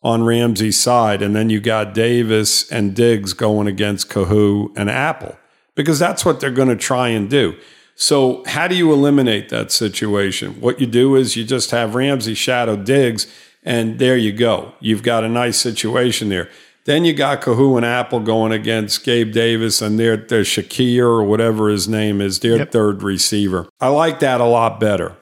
on 0.03 0.23
Ramsey's 0.23 0.79
side, 0.79 1.23
and 1.23 1.35
then 1.35 1.51
you 1.51 1.61
got 1.61 1.95
Davis 1.95 2.71
and 2.71 2.95
Diggs 2.95 3.33
going 3.33 3.67
against 3.67 4.09
Kohou 4.09 4.77
and 4.77 4.89
Apple, 4.91 5.37
because 5.75 5.99
that's 5.99 6.25
what 6.25 6.41
they're 6.41 6.51
going 6.51 6.69
to 6.69 6.77
try 6.77 7.09
and 7.09 7.29
do. 7.29 7.57
So, 7.97 8.45
how 8.47 8.69
do 8.69 8.77
you 8.77 8.93
eliminate 8.93 9.49
that 9.49 9.73
situation? 9.73 10.61
What 10.61 10.79
you 10.79 10.87
do 10.87 11.17
is 11.17 11.35
you 11.35 11.45
just 11.45 11.71
have 11.71 11.95
Ramsey 11.95 12.35
shadow 12.35 12.77
Diggs, 12.77 13.27
and 13.67 13.99
there 13.99 14.17
you 14.17 14.33
go. 14.33 14.73
You've 14.81 15.03
got 15.03 15.25
a 15.25 15.29
nice 15.29 15.59
situation 15.61 16.31
there. 16.31 16.49
Then 16.87 17.05
you 17.05 17.13
got 17.13 17.43
Kohou 17.43 17.77
and 17.77 17.85
Apple 17.85 18.21
going 18.21 18.53
against 18.53 19.05
Gabe 19.05 19.33
Davis 19.33 19.83
and 19.83 19.99
their, 19.99 20.17
their 20.17 20.43
Shakir 20.43 21.01
or 21.03 21.25
whatever 21.25 21.69
his 21.69 21.89
name 21.89 22.21
is, 22.21 22.39
their 22.39 22.59
Yep. 22.59 22.71
third 22.71 23.03
receiver. 23.03 23.67
I 23.81 23.89
like 23.89 24.21
that 24.21 24.41
a 24.41 24.45
lot 24.45 24.79
better. 24.79 25.17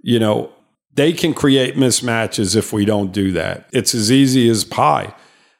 You 0.00 0.20
know, 0.20 0.50
they 0.94 1.12
can 1.12 1.34
create 1.34 1.74
mismatches 1.76 2.54
if 2.54 2.72
we 2.72 2.84
don't 2.84 3.12
do 3.12 3.32
that. 3.32 3.68
It's 3.72 3.94
as 3.94 4.12
easy 4.12 4.48
as 4.48 4.64
pie. 4.64 5.12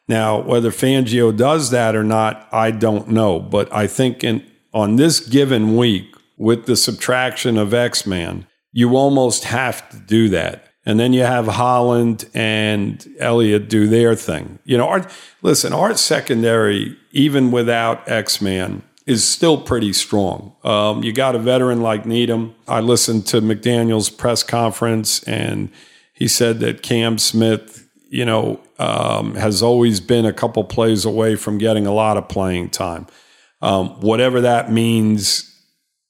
Now, 0.06 0.40
whether 0.40 0.70
Fangio 0.70 1.36
does 1.36 1.70
that 1.70 1.96
or 1.96 2.04
not, 2.04 2.48
I 2.52 2.70
don't 2.70 3.08
know. 3.08 3.40
But 3.40 3.70
I 3.74 3.86
think 3.88 4.22
in 4.22 4.44
on 4.72 4.94
this 4.96 5.18
given 5.20 5.76
week, 5.76 6.14
with 6.36 6.66
the 6.66 6.76
subtraction 6.76 7.58
of 7.58 7.74
X 7.74 8.06
Man, 8.06 8.46
you 8.72 8.96
almost 8.96 9.44
have 9.44 9.88
to 9.90 9.98
do 9.98 10.28
that. 10.28 10.67
And 10.86 10.98
then 10.98 11.12
you 11.12 11.22
have 11.22 11.46
Holland 11.46 12.26
and 12.32 13.06
Elliott 13.18 13.68
do 13.68 13.86
their 13.86 14.14
thing. 14.14 14.58
You 14.64 14.78
know, 14.78 14.88
our, 14.88 15.06
listen, 15.42 15.72
our 15.72 15.94
secondary, 15.96 16.96
even 17.12 17.50
without 17.50 18.08
X 18.08 18.40
Man, 18.40 18.82
is 19.06 19.24
still 19.24 19.58
pretty 19.58 19.92
strong. 19.92 20.54
Um, 20.64 21.02
you 21.02 21.12
got 21.12 21.34
a 21.34 21.38
veteran 21.38 21.80
like 21.80 22.04
Needham. 22.06 22.54
I 22.66 22.80
listened 22.80 23.26
to 23.28 23.40
McDaniel's 23.40 24.10
press 24.10 24.42
conference, 24.42 25.22
and 25.24 25.70
he 26.12 26.28
said 26.28 26.60
that 26.60 26.82
Cam 26.82 27.18
Smith, 27.18 27.88
you 28.10 28.24
know, 28.24 28.60
um, 28.78 29.34
has 29.34 29.62
always 29.62 30.00
been 30.00 30.26
a 30.26 30.32
couple 30.32 30.62
plays 30.64 31.04
away 31.04 31.36
from 31.36 31.58
getting 31.58 31.86
a 31.86 31.92
lot 31.92 32.16
of 32.16 32.28
playing 32.28 32.70
time. 32.70 33.06
Um, 33.62 34.00
whatever 34.00 34.42
that 34.42 34.70
means, 34.70 35.57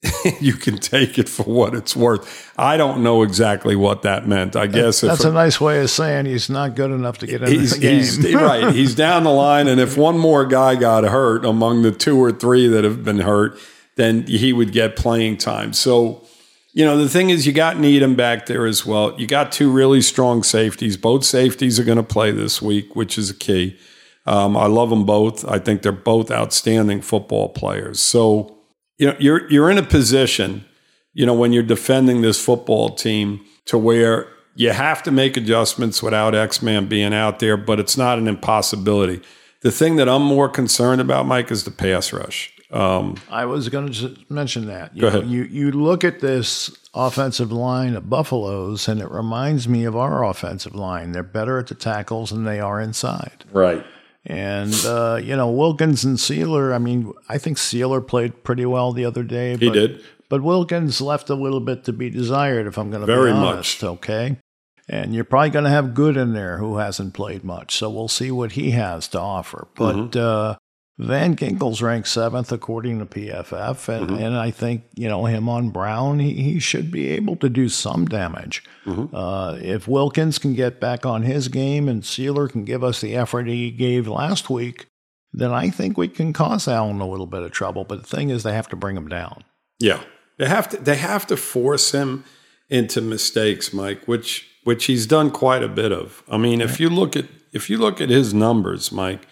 you 0.39 0.53
can 0.53 0.77
take 0.77 1.19
it 1.19 1.27
for 1.27 1.43
what 1.43 1.75
it's 1.75 1.93
worth. 1.95 2.53
I 2.57 2.77
don't 2.77 3.03
know 3.03 3.21
exactly 3.21 3.75
what 3.75 4.03
that 4.03 4.27
meant. 4.27 4.55
I 4.55 4.67
guess 4.67 5.01
That's 5.01 5.25
a 5.25 5.31
nice 5.31 5.59
way 5.59 5.81
of 5.81 5.89
saying 5.89 6.25
he's 6.25 6.49
not 6.49 6.75
good 6.75 6.91
enough 6.91 7.17
to 7.17 7.27
get 7.27 7.45
he's, 7.47 7.73
the 7.73 7.79
game. 7.79 7.99
he's 7.99 8.33
right. 8.33 8.73
He's 8.73 8.95
down 8.95 9.23
the 9.23 9.31
line, 9.31 9.67
and 9.67 9.79
if 9.81 9.97
one 9.97 10.17
more 10.17 10.45
guy 10.45 10.75
got 10.75 11.03
hurt 11.03 11.43
among 11.43 11.81
the 11.81 11.91
two 11.91 12.17
or 12.17 12.31
three 12.31 12.67
that 12.67 12.85
have 12.85 13.03
been 13.03 13.19
hurt, 13.19 13.59
then 13.95 14.25
he 14.25 14.53
would 14.53 14.71
get 14.71 14.95
playing 14.95 15.35
time. 15.35 15.73
So, 15.73 16.25
you 16.71 16.85
know, 16.85 16.97
the 16.97 17.09
thing 17.09 17.29
is, 17.29 17.45
you 17.45 17.51
got 17.51 17.77
Needham 17.77 18.15
back 18.15 18.45
there 18.45 18.65
as 18.65 18.85
well. 18.85 19.19
You 19.19 19.27
got 19.27 19.51
two 19.51 19.69
really 19.69 20.01
strong 20.01 20.43
safeties. 20.43 20.95
Both 20.95 21.25
safeties 21.25 21.77
are 21.77 21.83
going 21.83 21.97
to 21.97 22.03
play 22.03 22.31
this 22.31 22.61
week, 22.61 22.95
which 22.95 23.17
is 23.17 23.29
a 23.29 23.35
key. 23.35 23.77
Um, 24.25 24.55
I 24.55 24.67
love 24.67 24.91
them 24.91 25.05
both. 25.05 25.43
I 25.45 25.59
think 25.59 25.81
they're 25.81 25.91
both 25.91 26.31
outstanding 26.31 27.01
football 27.01 27.49
players. 27.49 27.99
So, 27.99 28.58
you 28.99 29.07
know, 29.07 29.15
you're 29.19 29.49
you're 29.49 29.71
in 29.71 29.77
a 29.79 29.83
position, 29.83 30.63
you 31.13 31.25
know, 31.25 31.33
when 31.33 31.51
you're 31.53 31.63
defending 31.63 32.21
this 32.21 32.43
football 32.43 32.89
team 32.89 33.43
to 33.65 33.77
where 33.77 34.27
you 34.55 34.71
have 34.71 35.01
to 35.03 35.11
make 35.11 35.37
adjustments 35.37 36.03
without 36.03 36.35
X 36.35 36.61
Man 36.61 36.87
being 36.87 37.13
out 37.13 37.39
there, 37.39 37.57
but 37.57 37.79
it's 37.79 37.97
not 37.97 38.17
an 38.19 38.27
impossibility. 38.27 39.21
The 39.61 39.71
thing 39.71 39.95
that 39.97 40.07
I'm 40.07 40.21
more 40.23 40.47
concerned 40.49 41.01
about, 41.01 41.25
Mike, 41.25 41.49
is 41.51 41.63
the 41.63 41.71
pass 41.71 42.13
rush. 42.13 42.53
Um, 42.71 43.15
I 43.31 43.45
was 43.45 43.67
going 43.67 43.91
to 43.93 44.15
mention 44.29 44.67
that. 44.67 44.95
You 44.95 45.01
Go 45.01 45.09
know, 45.09 45.17
ahead. 45.19 45.29
you 45.31 45.43
you 45.45 45.71
look 45.71 46.03
at 46.03 46.19
this 46.19 46.69
offensive 46.93 47.51
line 47.51 47.95
of 47.95 48.09
Buffaloes, 48.09 48.87
and 48.87 49.01
it 49.01 49.09
reminds 49.09 49.67
me 49.67 49.85
of 49.85 49.95
our 49.95 50.23
offensive 50.23 50.75
line. 50.75 51.11
They're 51.13 51.23
better 51.23 51.57
at 51.57 51.67
the 51.67 51.75
tackles 51.75 52.29
than 52.29 52.43
they 52.43 52.59
are 52.59 52.79
inside. 52.79 53.43
right. 53.51 53.83
And, 54.25 54.73
uh, 54.85 55.19
you 55.23 55.35
know, 55.35 55.49
Wilkins 55.49 56.03
and 56.03 56.17
Sieler, 56.17 56.73
I 56.73 56.77
mean, 56.77 57.13
I 57.29 57.37
think 57.37 57.57
Sieler 57.57 58.05
played 58.05 58.43
pretty 58.43 58.65
well 58.65 58.91
the 58.91 59.05
other 59.05 59.23
day. 59.23 59.55
He 59.57 59.67
but, 59.67 59.73
did. 59.73 60.03
But 60.27 60.43
Wilkins 60.43 61.01
left 61.01 61.29
a 61.29 61.35
little 61.35 61.61
bit 61.61 61.85
to 61.85 61.93
be 61.93 62.09
desired, 62.09 62.67
if 62.67 62.77
I'm 62.77 62.91
going 62.91 63.01
to 63.01 63.07
be 63.07 63.13
Very 63.13 63.31
honest. 63.31 63.81
much. 63.81 63.89
Okay. 63.89 64.37
And 64.87 65.15
you're 65.15 65.23
probably 65.23 65.51
going 65.51 65.65
to 65.65 65.71
have 65.71 65.93
Good 65.93 66.17
in 66.17 66.33
there 66.33 66.57
who 66.57 66.77
hasn't 66.77 67.13
played 67.13 67.43
much. 67.43 67.75
So 67.77 67.89
we'll 67.89 68.07
see 68.07 68.29
what 68.31 68.53
he 68.53 68.71
has 68.71 69.07
to 69.09 69.19
offer. 69.19 69.67
But 69.75 69.95
Mm-hmm. 69.95 70.19
uh, 70.19 70.55
Van 71.01 71.35
Ginkel's 71.35 71.81
ranked 71.81 72.09
seventh 72.09 72.51
according 72.51 72.99
to 72.99 73.05
PFF. 73.05 73.87
And, 73.87 74.09
Mm-hmm. 74.09 74.23
and 74.23 74.35
I 74.35 74.51
think, 74.51 74.83
you 74.95 75.07
know, 75.07 75.25
him 75.25 75.47
on 75.47 75.69
Brown, 75.69 76.19
he, 76.19 76.33
he 76.33 76.59
should 76.59 76.91
be 76.91 77.07
able 77.11 77.37
to 77.37 77.47
do 77.49 77.69
some 77.69 78.05
damage. 78.05 78.63
Mm-hmm. 78.85 79.15
Uh, 79.15 79.53
if 79.61 79.87
Wilkins 79.87 80.37
can 80.37 80.53
get 80.55 80.81
back 80.81 81.05
on 81.05 81.23
his 81.23 81.47
game 81.47 81.87
and 81.87 82.03
Sieler 82.03 82.51
can 82.51 82.65
give 82.65 82.83
us 82.83 82.99
the 82.99 83.15
effort 83.15 83.47
he 83.47 83.71
gave 83.71 84.07
last 84.09 84.49
week, 84.49 84.87
then 85.31 85.51
I 85.51 85.69
think 85.69 85.97
we 85.97 86.09
can 86.09 86.33
cause 86.33 86.67
Allen 86.67 86.99
a 86.99 87.07
little 87.07 87.27
bit 87.27 87.43
of 87.43 87.51
trouble. 87.51 87.85
But 87.85 88.01
the 88.01 88.07
thing 88.07 88.29
is, 88.29 88.43
they 88.43 88.53
have 88.53 88.67
to 88.69 88.75
bring 88.75 88.97
him 88.97 89.07
down. 89.07 89.43
Yeah, 89.79 90.01
they 90.37 90.47
have 90.47 90.67
to. 90.69 90.77
They 90.77 90.97
have 90.97 91.25
to 91.27 91.37
force 91.37 91.91
him 91.93 92.25
into 92.67 92.99
mistakes, 92.99 93.71
Mike, 93.71 94.05
which 94.07 94.47
which 94.65 94.85
he's 94.85 95.05
done 95.05 95.31
quite 95.31 95.63
a 95.63 95.69
bit 95.69 95.91
of. 95.93 96.23
I 96.27 96.37
mean, 96.37 96.59
if 96.61 96.79
you 96.79 96.89
look 96.89 97.15
at 97.15 97.25
if 97.53 97.69
you 97.69 97.77
look 97.77 98.01
at 98.01 98.09
his 98.09 98.33
numbers, 98.33 98.91
Mike, 98.91 99.27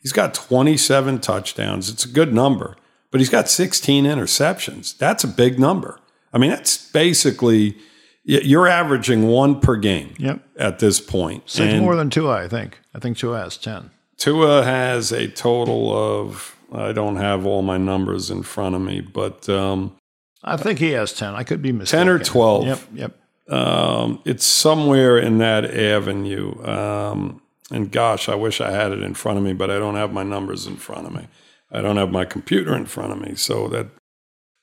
he's 0.00 0.12
got 0.12 0.34
27 0.34 1.20
touchdowns. 1.20 1.88
It's 1.88 2.04
a 2.04 2.08
good 2.08 2.32
number, 2.32 2.76
but 3.10 3.20
he's 3.20 3.30
got 3.30 3.48
16 3.48 4.04
interceptions. 4.04 4.96
That's 4.96 5.24
a 5.24 5.28
big 5.28 5.58
number. 5.58 5.98
I 6.32 6.38
mean, 6.38 6.50
that's 6.50 6.90
basically 6.90 7.76
you're 8.24 8.68
averaging 8.68 9.26
one 9.26 9.60
per 9.60 9.76
game. 9.76 10.14
Yep. 10.18 10.42
At 10.56 10.78
this 10.78 11.00
point, 11.00 11.48
Six 11.48 11.72
And 11.72 11.82
more 11.82 11.96
than 11.96 12.10
Tua, 12.10 12.44
I 12.44 12.48
think. 12.48 12.78
I 12.94 12.98
think 12.98 13.16
Tua 13.16 13.38
has 13.38 13.56
10. 13.56 13.90
Tua 14.18 14.62
has 14.62 15.12
a 15.12 15.28
total 15.28 15.96
of 15.96 16.56
I 16.72 16.92
don't 16.92 17.16
have 17.16 17.46
all 17.46 17.62
my 17.62 17.78
numbers 17.78 18.30
in 18.30 18.42
front 18.42 18.74
of 18.74 18.82
me, 18.82 19.00
but 19.00 19.48
um, 19.48 19.96
I 20.44 20.56
think 20.56 20.78
he 20.78 20.90
has 20.90 21.12
10. 21.12 21.34
I 21.34 21.42
could 21.42 21.62
be 21.62 21.72
mistaken. 21.72 22.06
10 22.06 22.14
or 22.14 22.18
12. 22.18 22.66
Yep, 22.66 22.80
yep. 22.94 23.16
Um, 23.52 24.20
it's 24.24 24.44
somewhere 24.44 25.18
in 25.18 25.38
that 25.38 25.64
avenue. 25.64 26.62
Um, 26.64 27.42
and 27.70 27.90
gosh, 27.90 28.28
I 28.28 28.34
wish 28.34 28.60
I 28.60 28.70
had 28.70 28.92
it 28.92 29.02
in 29.02 29.14
front 29.14 29.38
of 29.38 29.44
me, 29.44 29.52
but 29.52 29.70
I 29.70 29.78
don't 29.78 29.94
have 29.94 30.12
my 30.12 30.22
numbers 30.22 30.66
in 30.66 30.76
front 30.76 31.06
of 31.06 31.14
me. 31.14 31.28
I 31.70 31.80
don't 31.80 31.96
have 31.96 32.10
my 32.10 32.24
computer 32.24 32.74
in 32.74 32.86
front 32.86 33.12
of 33.12 33.20
me, 33.20 33.34
so 33.36 33.68
that 33.68 33.86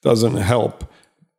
doesn't 0.01 0.35
help 0.35 0.91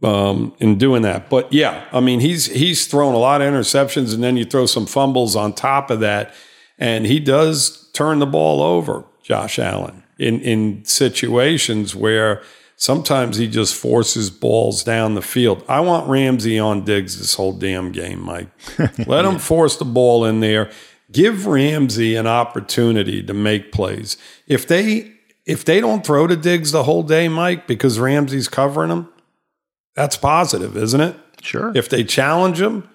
um, 0.02 0.54
in 0.58 0.78
doing 0.78 1.02
that. 1.02 1.28
But 1.28 1.52
yeah, 1.52 1.84
I 1.92 2.00
mean, 2.00 2.20
he's 2.20 2.46
he's 2.46 2.86
thrown 2.86 3.14
a 3.14 3.18
lot 3.18 3.42
of 3.42 3.52
interceptions, 3.52 4.14
and 4.14 4.22
then 4.22 4.36
you 4.36 4.44
throw 4.44 4.66
some 4.66 4.86
fumbles 4.86 5.36
on 5.36 5.52
top 5.52 5.90
of 5.90 6.00
that, 6.00 6.34
and 6.78 7.06
he 7.06 7.20
does 7.20 7.90
turn 7.92 8.18
the 8.18 8.26
ball 8.26 8.62
over, 8.62 9.04
Josh 9.22 9.58
Allen, 9.58 10.02
in 10.18 10.40
in 10.40 10.84
situations 10.84 11.94
where 11.94 12.42
sometimes 12.76 13.36
he 13.36 13.48
just 13.48 13.74
forces 13.74 14.30
balls 14.30 14.84
down 14.84 15.14
the 15.14 15.22
field. 15.22 15.64
I 15.68 15.80
want 15.80 16.08
Ramsey 16.08 16.58
on 16.58 16.84
Diggs 16.84 17.18
this 17.18 17.34
whole 17.34 17.52
damn 17.52 17.92
game, 17.92 18.20
Mike. 18.22 18.48
Let 19.06 19.24
him 19.24 19.38
force 19.38 19.76
the 19.76 19.84
ball 19.84 20.24
in 20.24 20.40
there. 20.40 20.70
Give 21.10 21.46
Ramsey 21.46 22.16
an 22.16 22.26
opportunity 22.26 23.22
to 23.22 23.32
make 23.34 23.72
plays. 23.72 24.16
If 24.46 24.66
they 24.66 25.12
if 25.46 25.64
they 25.64 25.80
don't 25.80 26.04
throw 26.04 26.26
to 26.26 26.36
Diggs 26.36 26.72
the 26.72 26.82
whole 26.82 27.02
day, 27.02 27.28
Mike, 27.28 27.66
because 27.66 27.98
Ramsey's 27.98 28.48
covering 28.48 28.90
them, 28.90 29.10
that's 29.94 30.16
positive, 30.16 30.76
isn't 30.76 31.00
it? 31.00 31.16
Sure. 31.40 31.72
If 31.74 31.88
they 31.88 32.04
challenge 32.04 32.60
him, 32.60 32.86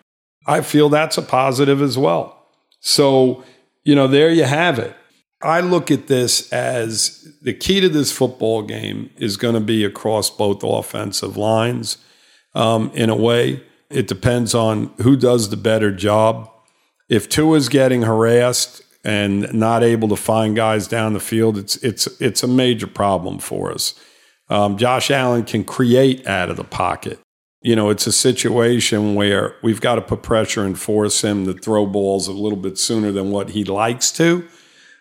I 0.45 0.61
feel 0.61 0.89
that's 0.89 1.17
a 1.17 1.23
positive 1.23 1.81
as 1.81 1.97
well. 1.97 2.47
So, 2.79 3.43
you 3.83 3.95
know, 3.95 4.07
there 4.07 4.29
you 4.29 4.43
have 4.43 4.77
it. 4.77 4.95
I 5.41 5.59
look 5.59 5.91
at 5.91 6.07
this 6.07 6.51
as 6.53 7.27
the 7.41 7.53
key 7.53 7.81
to 7.81 7.89
this 7.89 8.11
football 8.11 8.61
game 8.61 9.09
is 9.17 9.35
going 9.35 9.55
to 9.55 9.59
be 9.59 9.83
across 9.83 10.29
both 10.29 10.63
offensive 10.63 11.35
lines. 11.35 11.97
Um, 12.55 12.91
in 12.93 13.09
a 13.09 13.15
way, 13.15 13.63
it 13.89 14.07
depends 14.07 14.53
on 14.53 14.93
who 15.01 15.17
does 15.17 15.49
the 15.49 15.57
better 15.57 15.91
job. 15.91 16.49
If 17.13 17.29
Tua's 17.29 17.69
getting 17.69 18.01
harassed 18.01 18.81
and 19.03 19.53
not 19.53 19.83
able 19.83 20.07
to 20.07 20.15
find 20.15 20.55
guys 20.55 20.87
down 20.87 21.13
the 21.13 21.19
field, 21.19 21.59
it's 21.59 21.75
it's 21.83 22.07
it's 22.19 22.41
a 22.41 22.47
major 22.47 22.87
problem 22.87 23.37
for 23.37 23.71
us. 23.71 23.93
Um, 24.49 24.77
Josh 24.77 25.11
Allen 25.11 25.43
can 25.43 25.63
create 25.63 26.25
out 26.25 26.49
of 26.49 26.57
the 26.57 26.63
pocket. 26.63 27.19
You 27.61 27.75
know, 27.75 27.91
it's 27.91 28.07
a 28.07 28.11
situation 28.11 29.13
where 29.13 29.55
we've 29.61 29.79
got 29.79 29.95
to 29.95 30.01
put 30.01 30.23
pressure 30.23 30.65
and 30.65 30.77
force 30.77 31.23
him 31.23 31.45
to 31.45 31.53
throw 31.53 31.85
balls 31.85 32.27
a 32.27 32.31
little 32.31 32.57
bit 32.57 32.79
sooner 32.79 33.11
than 33.11 33.29
what 33.29 33.51
he 33.51 33.63
likes 33.63 34.11
to. 34.13 34.47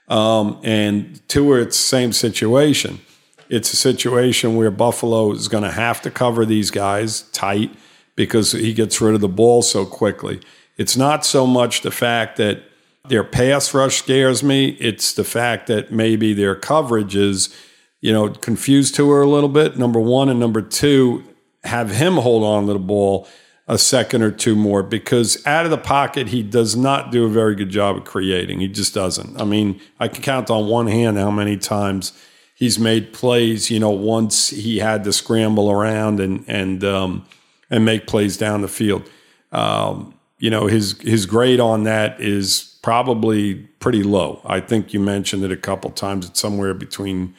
Um, 0.09 0.61
and 0.63 1.27
Tua, 1.31 1.63
it's 1.63 1.79
the 1.79 1.89
same 1.97 2.13
situation. 2.13 3.01
It's 3.49 3.73
a 3.73 3.77
situation 3.77 4.55
where 4.57 4.71
Buffalo 4.71 5.33
is 5.33 5.49
going 5.49 5.65
to 5.65 5.73
have 5.73 6.03
to 6.03 6.11
cover 6.11 6.45
these 6.45 6.71
guys 6.71 7.23
tight 7.33 7.75
because 8.17 8.53
he 8.53 8.75
gets 8.75 9.01
rid 9.01 9.15
of 9.15 9.23
the 9.23 9.29
ball 9.29 9.63
so 9.63 9.87
quickly. 9.87 10.43
It's 10.83 10.97
not 10.97 11.25
so 11.25 11.47
much 11.47 11.83
the 11.83 11.93
fact 11.93 12.39
that 12.39 12.65
their 13.07 13.23
pass 13.23 13.73
rush 13.73 13.99
scares 13.99 14.43
me, 14.43 14.71
it's 14.81 15.13
the 15.13 15.23
fact 15.23 15.69
that 15.69 15.93
maybe 15.93 16.35
their 16.35 16.57
coverage 16.57 17.15
is, 17.15 17.57
you 18.01 18.13
know, 18.13 18.31
confused 18.31 18.97
to 18.97 19.09
her 19.11 19.23
a 19.23 19.29
little 19.29 19.49
bit. 19.49 19.79
Number 19.79 20.01
one. 20.01 20.29
And 20.29 20.41
number 20.41 20.61
two, 20.61 21.23
have 21.63 21.93
him 21.93 22.15
hold 22.15 22.43
on 22.43 22.67
to 22.67 22.73
the 22.73 22.81
ball 22.81 23.29
a 23.69 23.79
second 23.79 24.23
or 24.23 24.33
two 24.33 24.57
more 24.57 24.83
because 24.83 25.47
out 25.47 25.65
of 25.65 25.71
the 25.71 25.79
pocket, 25.79 26.27
he 26.27 26.43
does 26.43 26.75
not 26.75 27.13
do 27.13 27.27
a 27.27 27.29
very 27.29 27.55
good 27.55 27.71
job 27.71 27.97
of 27.97 28.03
creating. 28.05 28.59
He 28.59 28.67
just 28.67 28.93
doesn't. 28.93 29.41
I 29.41 29.45
mean, 29.45 29.81
I 30.01 30.09
can 30.09 30.21
count 30.21 30.51
on 30.51 30.67
one 30.67 30.89
hand 30.89 31.17
how 31.17 31.31
many 31.31 31.57
times 31.59 32.13
he's 32.57 32.77
made 32.77 33.13
plays, 33.13 33.71
you 33.71 33.79
know, 33.79 33.91
once 33.91 34.49
he 34.49 34.79
had 34.81 35.05
to 35.05 35.13
scramble 35.13 35.71
around 35.71 36.19
and, 36.19 36.45
and, 36.49 36.83
um, 36.83 37.25
and 37.71 37.85
make 37.85 38.09
plays 38.09 38.37
down 38.37 38.63
the 38.63 38.69
field. 38.69 39.09
Um, 39.53 40.15
you 40.43 40.51
know, 40.51 40.67
his, 40.67 41.01
his 41.03 41.25
grade 41.25 41.61
on 41.61 41.85
that 41.85 42.21
is 42.21 42.77
probably 42.83 43.55
pretty 43.79 44.03
low. 44.03 44.41
I 44.45 44.59
think 44.59 44.93
you 44.93 44.99
mentioned 44.99 45.45
it 45.45 45.53
a 45.53 45.57
couple 45.57 45.89
times. 45.91 46.27
It's 46.27 46.41
somewhere 46.41 46.75
between 46.75 47.35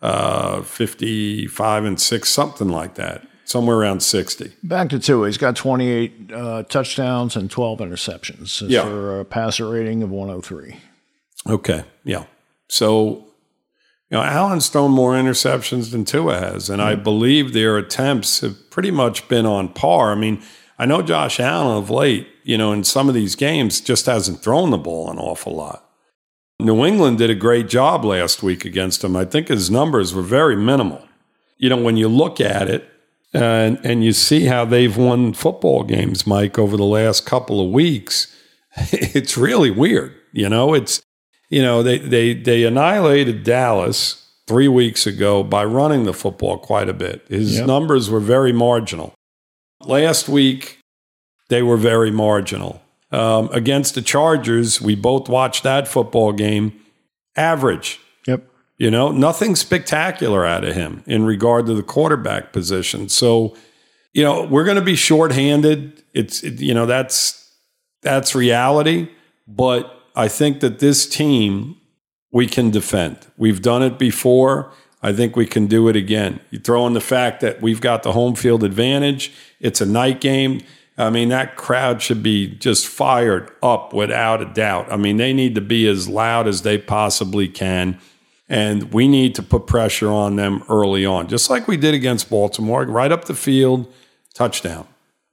uh, 0.00 0.62
55 0.62 1.84
and 1.84 2.00
6, 2.00 2.28
something 2.30 2.68
like 2.68 2.94
that, 2.94 3.26
somewhere 3.44 3.76
around 3.76 4.00
60. 4.02 4.52
Back 4.62 4.88
to 4.88 4.98
Tua. 4.98 5.26
He's 5.26 5.36
got 5.36 5.54
28 5.54 6.32
uh, 6.32 6.62
touchdowns 6.62 7.36
and 7.36 7.50
12 7.50 7.80
interceptions 7.80 8.62
Yeah. 8.70 8.84
for 8.84 9.20
a 9.20 9.24
passer 9.26 9.68
rating 9.68 10.02
of 10.02 10.10
103. 10.10 10.76
Okay. 11.48 11.84
Yeah. 12.04 12.24
So, 12.68 13.26
you 14.10 14.16
know, 14.16 14.22
Allen's 14.22 14.68
thrown 14.70 14.92
more 14.92 15.12
interceptions 15.12 15.90
than 15.90 16.06
Tua 16.06 16.38
has, 16.38 16.70
and 16.70 16.80
I 16.80 16.94
believe 16.94 17.52
their 17.52 17.76
attempts 17.76 18.40
have 18.40 18.70
pretty 18.70 18.90
much 18.90 19.28
been 19.28 19.44
on 19.44 19.68
par. 19.68 20.12
I 20.12 20.14
mean, 20.14 20.42
I 20.78 20.86
know 20.86 21.00
Josh 21.02 21.40
Allen 21.40 21.76
of 21.78 21.90
late, 21.90 22.28
you 22.44 22.58
know, 22.58 22.72
in 22.72 22.84
some 22.84 23.08
of 23.08 23.14
these 23.14 23.34
games 23.34 23.80
just 23.80 24.06
hasn't 24.06 24.42
thrown 24.42 24.70
the 24.70 24.78
ball 24.78 25.10
an 25.10 25.18
awful 25.18 25.54
lot. 25.54 25.88
New 26.60 26.84
England 26.84 27.18
did 27.18 27.30
a 27.30 27.34
great 27.34 27.68
job 27.68 28.04
last 28.04 28.42
week 28.42 28.64
against 28.64 29.04
him. 29.04 29.14
I 29.16 29.24
think 29.24 29.48
his 29.48 29.70
numbers 29.70 30.14
were 30.14 30.22
very 30.22 30.56
minimal. 30.56 31.06
You 31.58 31.68
know, 31.70 31.76
when 31.76 31.96
you 31.96 32.08
look 32.08 32.40
at 32.40 32.68
it 32.68 32.88
and 33.32 33.78
and 33.84 34.04
you 34.04 34.12
see 34.12 34.44
how 34.46 34.64
they've 34.64 34.96
won 34.96 35.32
football 35.34 35.82
games, 35.82 36.26
Mike, 36.26 36.58
over 36.58 36.76
the 36.76 36.84
last 36.84 37.26
couple 37.26 37.60
of 37.60 37.70
weeks, 37.72 38.34
it's 38.92 39.36
really 39.36 39.70
weird. 39.70 40.14
You 40.32 40.48
know, 40.48 40.74
it's 40.74 41.02
you 41.50 41.62
know, 41.62 41.82
they 41.82 41.98
they 41.98 42.34
they 42.34 42.64
annihilated 42.64 43.44
Dallas 43.44 44.22
three 44.46 44.68
weeks 44.68 45.06
ago 45.06 45.42
by 45.42 45.64
running 45.64 46.04
the 46.04 46.12
football 46.14 46.56
quite 46.58 46.88
a 46.88 46.94
bit. 46.94 47.26
His 47.28 47.58
Yep. 47.58 47.66
numbers 47.66 48.08
were 48.10 48.20
very 48.20 48.52
marginal. 48.52 49.12
Last 49.80 50.28
week, 50.28 50.78
they 51.48 51.62
were 51.62 51.76
very 51.76 52.10
marginal. 52.10 52.82
Um, 53.12 53.48
against 53.52 53.94
the 53.94 54.02
Chargers, 54.02 54.80
we 54.80 54.94
both 54.94 55.28
watched 55.28 55.62
that 55.62 55.86
football 55.86 56.32
game. 56.32 56.72
Average, 57.36 58.00
Yep. 58.26 58.48
you 58.78 58.90
know, 58.90 59.12
nothing 59.12 59.54
spectacular 59.54 60.46
out 60.46 60.64
of 60.64 60.74
him 60.74 61.02
in 61.06 61.24
regard 61.24 61.66
to 61.66 61.74
the 61.74 61.82
quarterback 61.82 62.52
position. 62.52 63.08
So, 63.10 63.54
you 64.14 64.24
know, 64.24 64.44
we're 64.44 64.64
going 64.64 64.76
to 64.78 64.82
be 64.82 64.96
shorthanded. 64.96 66.02
It's 66.14 66.42
it, 66.42 66.60
you 66.60 66.72
know 66.72 66.86
that's 66.86 67.52
that's 68.02 68.34
reality. 68.34 69.08
But 69.46 69.92
I 70.16 70.28
think 70.28 70.60
that 70.60 70.78
this 70.78 71.06
team 71.06 71.76
we 72.32 72.46
can 72.46 72.70
defend. 72.70 73.18
We've 73.36 73.60
done 73.62 73.82
it 73.82 73.98
before. 73.98 74.72
I 75.06 75.12
think 75.12 75.36
we 75.36 75.46
can 75.46 75.68
do 75.68 75.86
it 75.86 75.94
again. 75.94 76.40
You 76.50 76.58
throw 76.58 76.84
in 76.88 76.94
the 76.94 77.00
fact 77.00 77.40
that 77.40 77.62
we've 77.62 77.80
got 77.80 78.02
the 78.02 78.10
home 78.10 78.34
field 78.34 78.64
advantage. 78.64 79.32
It's 79.60 79.80
a 79.80 79.86
night 79.86 80.20
game. 80.20 80.62
I 80.98 81.10
mean, 81.10 81.28
that 81.28 81.54
crowd 81.54 82.02
should 82.02 82.24
be 82.24 82.48
just 82.48 82.88
fired 82.88 83.48
up 83.62 83.92
without 83.92 84.42
a 84.42 84.46
doubt. 84.46 84.90
I 84.90 84.96
mean, 84.96 85.16
they 85.16 85.32
need 85.32 85.54
to 85.54 85.60
be 85.60 85.86
as 85.86 86.08
loud 86.08 86.48
as 86.48 86.62
they 86.62 86.76
possibly 86.76 87.46
can. 87.46 88.00
And 88.48 88.92
we 88.92 89.06
need 89.06 89.36
to 89.36 89.44
put 89.44 89.68
pressure 89.68 90.10
on 90.10 90.34
them 90.34 90.64
early 90.68 91.06
on, 91.06 91.28
just 91.28 91.50
like 91.50 91.68
we 91.68 91.76
did 91.76 91.94
against 91.94 92.28
Baltimore, 92.28 92.84
right 92.84 93.12
up 93.12 93.26
the 93.26 93.34
field, 93.34 93.86
touchdown. 94.34 94.88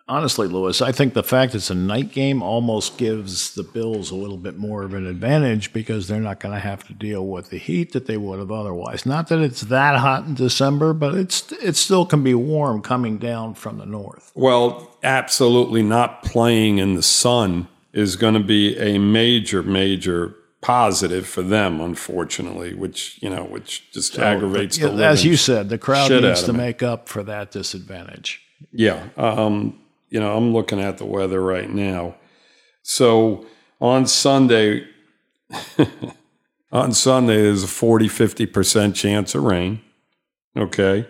Honestly, 0.06 0.48
Louis, 0.48 0.82
I 0.82 0.92
think 0.92 1.14
the 1.14 1.24
fact 1.24 1.56
it's 1.56 1.70
a 1.70 1.76
night 1.76 2.12
game 2.12 2.44
almost 2.44 2.98
gives 2.98 3.56
the 3.56 3.64
Bills 3.64 4.12
a 4.12 4.16
little 4.16 4.38
bit 4.38 4.58
more 4.58 4.84
of 4.84 4.94
an 4.94 5.08
advantage 5.08 5.72
because 5.72 6.10
they're 6.10 6.20
not 6.20 6.42
going 6.42 6.54
to 6.54 6.60
have 6.60 6.86
to 6.88 6.94
deal 6.94 7.26
with 7.26 7.50
the 7.50 7.58
heat 7.58 7.94
that 7.94 8.06
they 8.06 8.18
would 8.18 8.40
have 8.40 8.52
otherwise. 8.52 9.06
Not 9.06 9.30
that 9.30 9.40
it's 9.40 9.62
that 9.62 10.00
hot 10.00 10.26
in 10.26 10.34
December, 10.34 10.92
but 10.94 11.16
it's 11.16 11.50
it 11.54 11.78
still 11.78 12.06
can 12.06 12.22
be 12.22 12.34
warm 12.34 12.82
coming 12.82 13.18
down 13.18 13.54
from 13.54 13.78
the 13.78 13.86
north. 13.86 14.34
Well, 14.36 14.98
absolutely 15.04 15.84
not 15.84 16.22
playing 16.24 16.80
in 16.80 16.96
the 16.96 17.04
sun 17.04 17.70
is 17.94 18.18
going 18.18 18.34
to 18.34 18.42
be 18.42 18.78
a 18.78 18.98
major, 18.98 19.64
major 19.64 20.36
positive 20.60 21.28
for 21.28 21.44
them, 21.44 21.80
unfortunately, 21.80 22.74
which 22.74 23.20
you 23.22 23.30
know, 23.30 23.46
which 23.46 23.90
just 23.92 24.20
aggravates 24.20 24.78
the 24.78 24.92
As 24.92 25.24
you 25.24 25.38
said, 25.38 25.70
the 25.70 25.78
crowd 25.78 26.12
needs 26.12 26.44
to 26.44 26.52
make 26.52 26.84
up 26.84 27.08
for 27.08 27.24
that 27.24 27.52
disadvantage. 27.52 28.42
Yeah. 28.74 29.08
Um, 29.16 29.80
you 30.14 30.20
know, 30.20 30.38
I'm 30.38 30.54
looking 30.54 30.80
at 30.80 31.00
the 31.00 31.06
weather 31.06 31.42
right 31.42 31.68
now. 31.68 32.16
So 32.84 33.48
on 33.82 34.06
Sunday, 34.06 34.86
on 36.72 36.94
Sunday, 36.94 37.42
there's 37.42 37.64
a 37.64 37.68
40, 37.68 38.10
50% 38.10 38.94
chance 38.94 39.34
of 39.34 39.42
rain. 39.42 39.82
Okay. 40.56 41.08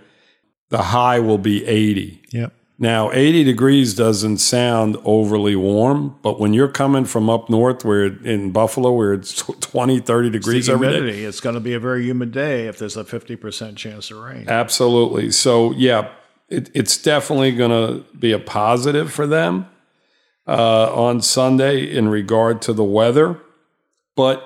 The 0.70 0.84
high 0.84 1.20
will 1.20 1.38
be 1.38 1.66
80. 1.66 2.24
Yep. 2.32 2.54
Now, 2.80 3.12
80 3.12 3.44
degrees 3.44 3.94
doesn't 3.94 4.38
sound 4.38 4.96
overly 5.04 5.58
warm, 5.58 6.18
but 6.22 6.40
when 6.40 6.54
you're 6.54 6.70
coming 6.70 7.04
from 7.04 7.30
up 7.30 7.50
north, 7.50 7.84
where 7.84 8.06
in 8.06 8.52
Buffalo, 8.52 8.94
where 8.94 9.14
it's 9.14 9.34
tw- 9.34 9.60
20, 9.60 10.00
30 10.00 10.30
degrees 10.30 10.70
every 10.70 10.88
day, 10.88 10.94
humidity. 10.94 11.26
It's 11.26 11.42
going 11.42 11.56
to 11.56 11.62
be 11.62 11.74
a 11.74 11.80
very 11.80 12.06
humid 12.06 12.32
day 12.32 12.68
if 12.68 12.80
there's 12.80 12.96
a 12.96 13.04
50% 13.04 13.76
chance 13.76 14.10
of 14.12 14.18
rain. 14.18 14.48
Absolutely. 14.48 15.32
So, 15.32 15.74
yeah, 15.74 16.10
it, 16.50 16.70
it's 16.74 16.98
definitely 17.02 17.52
going 17.52 17.72
to 17.72 18.04
be 18.18 18.32
a 18.32 18.40
positive 18.40 19.12
for 19.12 19.26
them 19.28 19.68
uh, 20.48 20.94
on 20.94 21.22
Sunday 21.22 21.84
in 21.84 22.10
regard 22.10 22.62
to 22.64 22.74
the 22.74 22.84
weather. 22.84 23.40
But 24.16 24.44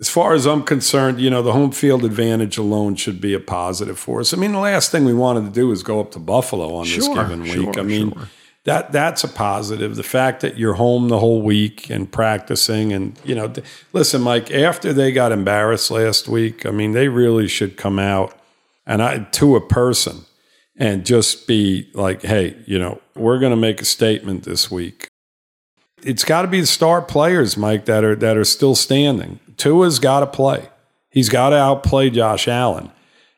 as 0.00 0.08
far 0.08 0.34
as 0.34 0.46
I'm 0.46 0.62
concerned, 0.62 1.20
you 1.20 1.30
know, 1.30 1.42
the 1.42 1.52
home 1.52 1.70
field 1.70 2.04
advantage 2.04 2.58
alone 2.58 2.96
should 2.96 3.20
be 3.20 3.34
a 3.34 3.40
positive 3.40 3.98
for 3.98 4.20
us. 4.20 4.34
I 4.34 4.36
mean, 4.36 4.52
the 4.52 4.58
last 4.58 4.90
thing 4.90 5.04
we 5.04 5.14
wanted 5.14 5.44
to 5.44 5.50
do 5.50 5.70
is 5.70 5.82
go 5.82 6.00
up 6.00 6.10
to 6.12 6.18
Buffalo 6.18 6.74
on 6.74 6.84
this 6.84 7.04
Sure, 7.04 7.14
given 7.14 7.42
week. 7.42 7.52
sure, 7.52 7.78
I 7.78 7.82
mean, 7.82 8.12
sure. 8.12 8.28
that 8.64 8.90
that's 8.90 9.22
a 9.22 9.28
positive. 9.28 9.94
The 9.94 10.02
fact 10.02 10.40
that 10.40 10.58
you're 10.58 10.74
home 10.74 11.08
the 11.08 11.20
whole 11.20 11.42
week 11.42 11.90
and 11.90 12.10
practicing, 12.10 12.92
and 12.92 13.18
you 13.24 13.34
know, 13.36 13.48
th- 13.48 13.66
listen, 13.92 14.20
Mike. 14.20 14.50
After 14.50 14.92
they 14.92 15.12
got 15.12 15.30
embarrassed 15.30 15.90
last 15.90 16.26
week, 16.26 16.66
I 16.66 16.70
mean, 16.70 16.92
they 16.92 17.08
really 17.08 17.46
should 17.46 17.76
come 17.76 17.98
out 18.00 18.36
and 18.86 19.00
I 19.02 19.18
to 19.18 19.56
a 19.56 19.60
person 19.60 20.24
and 20.76 21.06
just 21.06 21.46
be 21.46 21.90
like, 21.94 22.22
hey, 22.22 22.56
you 22.66 22.78
know, 22.78 23.00
we're 23.14 23.38
going 23.38 23.50
to 23.50 23.56
make 23.56 23.80
a 23.80 23.84
statement 23.84 24.44
this 24.44 24.70
week. 24.70 25.08
It's 26.02 26.24
got 26.24 26.42
to 26.42 26.48
be 26.48 26.60
the 26.60 26.66
star 26.66 27.00
players, 27.00 27.56
Mike, 27.56 27.86
that 27.86 28.04
are 28.04 28.14
that 28.16 28.36
are 28.36 28.44
still 28.44 28.74
standing. 28.74 29.40
Tua's 29.56 29.98
got 29.98 30.20
to 30.20 30.26
play. 30.26 30.68
He's 31.10 31.28
got 31.28 31.50
to 31.50 31.56
outplay 31.56 32.10
Josh 32.10 32.48
Allen. 32.48 32.90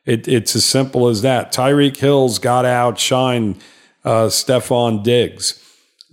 It, 0.04 0.26
it's 0.26 0.56
as 0.56 0.64
simple 0.64 1.08
as 1.08 1.22
that. 1.22 1.52
Tyreek 1.52 1.96
Hill's 1.96 2.38
got 2.38 2.62
to 2.62 2.68
outshine 2.68 3.56
uh, 4.04 4.26
Stefon 4.26 5.02
Diggs. 5.02 5.62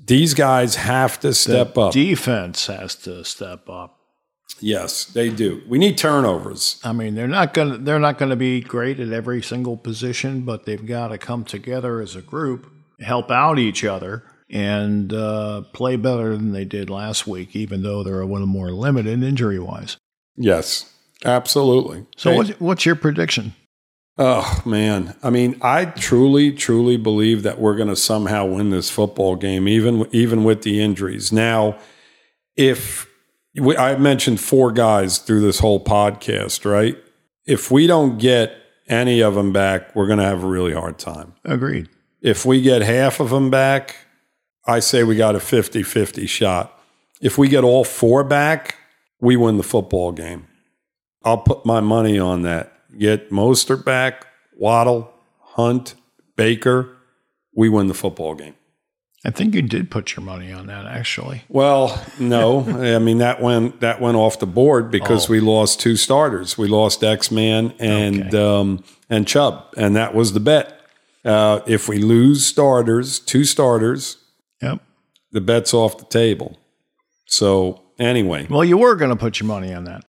These 0.05 0.33
guys 0.33 0.75
have 0.75 1.19
to 1.21 1.33
step 1.33 1.77
up. 1.77 1.93
Defense 1.93 2.67
has 2.67 2.95
to 2.95 3.23
step 3.23 3.69
up. 3.69 3.99
Yes, 4.63 5.05
they 5.05 5.29
do. 5.29 5.61
We 5.67 5.77
need 5.77 5.97
turnovers. 5.97 6.79
I 6.83 6.93
mean, 6.93 7.15
they're 7.15 7.27
not 7.27 7.53
going 7.53 7.71
to 7.71 7.77
they're 7.77 7.99
not 7.99 8.17
going 8.17 8.29
to 8.29 8.35
be 8.35 8.61
great 8.61 8.99
at 8.99 9.11
every 9.11 9.41
single 9.41 9.77
position, 9.77 10.41
but 10.41 10.65
they've 10.65 10.85
got 10.85 11.09
to 11.09 11.17
come 11.17 11.43
together 11.43 12.01
as 12.01 12.15
a 12.15 12.21
group, 12.21 12.71
help 12.99 13.29
out 13.29 13.59
each 13.59 13.83
other, 13.83 14.23
and 14.49 15.13
uh, 15.13 15.61
play 15.73 15.95
better 15.97 16.35
than 16.35 16.53
they 16.53 16.65
did 16.65 16.89
last 16.89 17.27
week. 17.27 17.55
Even 17.55 17.83
though 17.83 18.03
they're 18.03 18.21
a 18.21 18.25
little 18.25 18.47
more 18.47 18.71
limited 18.71 19.21
injury 19.21 19.59
wise. 19.59 19.97
Yes, 20.35 20.91
absolutely. 21.25 22.07
So, 22.17 22.31
Hey, 22.31 22.37
what's, 22.37 22.49
what's 22.59 22.85
your 22.85 22.95
prediction? 22.95 23.53
Oh 24.17 24.61
man, 24.63 25.15
I 25.23 25.31
mean, 25.31 25.57
I 25.61 25.85
truly, 25.85 26.51
truly 26.51 26.97
believe 26.97 27.41
that 27.43 27.59
we're 27.59 27.75
going 27.75 27.89
to 27.89 27.95
somehow 27.95 28.45
win 28.45 28.69
this 28.69 28.89
football 28.89 29.35
game, 29.35 29.67
even 29.67 30.07
even 30.11 30.43
with 30.43 30.61
the 30.61 30.81
injuries. 30.81 31.31
Now, 31.31 31.77
if 32.55 33.07
we, 33.55 33.77
I 33.77 33.97
mentioned 33.97 34.39
four 34.39 34.71
guys 34.71 35.19
through 35.19 35.41
this 35.41 35.59
whole 35.59 35.83
podcast, 35.83 36.69
right? 36.69 36.97
If 37.45 37.71
we 37.71 37.87
don't 37.87 38.17
get 38.17 38.55
any 38.87 39.21
of 39.21 39.35
them 39.35 39.53
back, 39.53 39.95
we're 39.95 40.07
going 40.07 40.19
to 40.19 40.25
have 40.25 40.43
a 40.43 40.47
really 40.47 40.73
hard 40.73 40.97
time. 40.97 41.33
Agreed. 41.45 41.89
If 42.21 42.45
we 42.45 42.61
get 42.61 42.81
half 42.81 43.19
of 43.19 43.29
them 43.29 43.49
back, 43.49 43.95
I 44.65 44.79
say 44.79 45.03
we 45.03 45.15
got 45.15 45.35
a 45.35 45.39
50 45.39 45.83
50 45.83 46.25
shot. 46.25 46.79
If 47.21 47.37
we 47.37 47.47
get 47.47 47.63
all 47.63 47.83
four 47.83 48.23
back, 48.23 48.75
we 49.19 49.35
win 49.35 49.57
the 49.57 49.63
football 49.63 50.11
game. 50.11 50.47
I'll 51.23 51.37
put 51.37 51.65
my 51.65 51.79
money 51.79 52.19
on 52.19 52.41
that. 52.43 52.73
Get 52.97 53.29
Mostert 53.29 53.85
back, 53.85 54.27
Waddle, 54.55 55.13
Hunt, 55.39 55.95
Baker, 56.35 56.97
we 57.55 57.69
win 57.69 57.87
the 57.87 57.93
football 57.93 58.35
game. 58.35 58.55
I 59.25 59.29
think 59.31 59.55
you 59.55 59.61
did 59.61 59.89
put 59.89 60.15
your 60.17 60.23
money 60.25 60.51
on 60.51 60.67
that, 60.67 60.85
actually. 60.85 61.43
Well, 61.47 62.03
no, 62.19 62.61
I 62.95 62.99
mean 62.99 63.19
that 63.19 63.41
went 63.41 63.79
that 63.79 64.01
went 64.01 64.17
off 64.17 64.39
the 64.39 64.45
board 64.45 64.91
because 64.91 65.29
we 65.29 65.39
lost 65.39 65.79
two 65.79 65.95
starters. 65.95 66.57
We 66.57 66.67
lost 66.67 67.03
X 67.03 67.31
Man 67.31 67.73
and 67.79 68.35
um, 68.35 68.83
and 69.09 69.25
Chubb, 69.25 69.73
and 69.77 69.95
that 69.95 70.13
was 70.13 70.33
the 70.33 70.41
bet. 70.41 70.79
Uh, 71.23 71.61
if 71.65 71.87
we 71.87 71.99
lose 71.99 72.45
starters, 72.45 73.17
two 73.19 73.45
starters, 73.45 74.17
Yep. 74.61 74.81
the 75.31 75.39
bet's 75.39 75.73
off 75.73 75.97
the 75.97 76.03
table. 76.05 76.57
So 77.25 77.81
anyway, 77.97 78.45
Well, 78.49 78.65
you 78.65 78.77
were 78.77 78.95
going 78.95 79.09
to 79.11 79.15
put 79.15 79.39
your 79.39 79.47
money 79.47 79.73
on 79.73 79.85
that. 79.85 80.03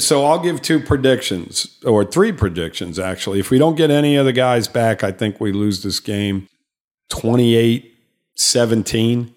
so 0.00 0.24
I'll 0.24 0.40
give 0.40 0.60
two 0.60 0.80
predictions 0.80 1.78
or 1.86 2.04
three 2.04 2.32
predictions 2.32 2.98
actually. 2.98 3.38
If 3.38 3.50
we 3.50 3.58
don't 3.58 3.76
get 3.76 3.92
any 3.92 4.16
of 4.16 4.24
the 4.26 4.32
guys 4.32 4.66
back, 4.66 5.04
I 5.04 5.12
think 5.12 5.40
we 5.40 5.52
lose 5.52 5.84
this 5.84 6.00
game 6.00 6.48
28 7.10 7.93
17. 8.36 9.34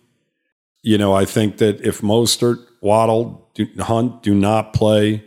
You 0.84 0.98
know, 0.98 1.14
I 1.14 1.26
think 1.26 1.58
that 1.58 1.82
if 1.82 2.02
Mostert, 2.02 2.66
Waddle, 2.82 3.52
Hunt 3.80 4.24
do 4.24 4.34
not 4.34 4.74
play, 4.74 5.24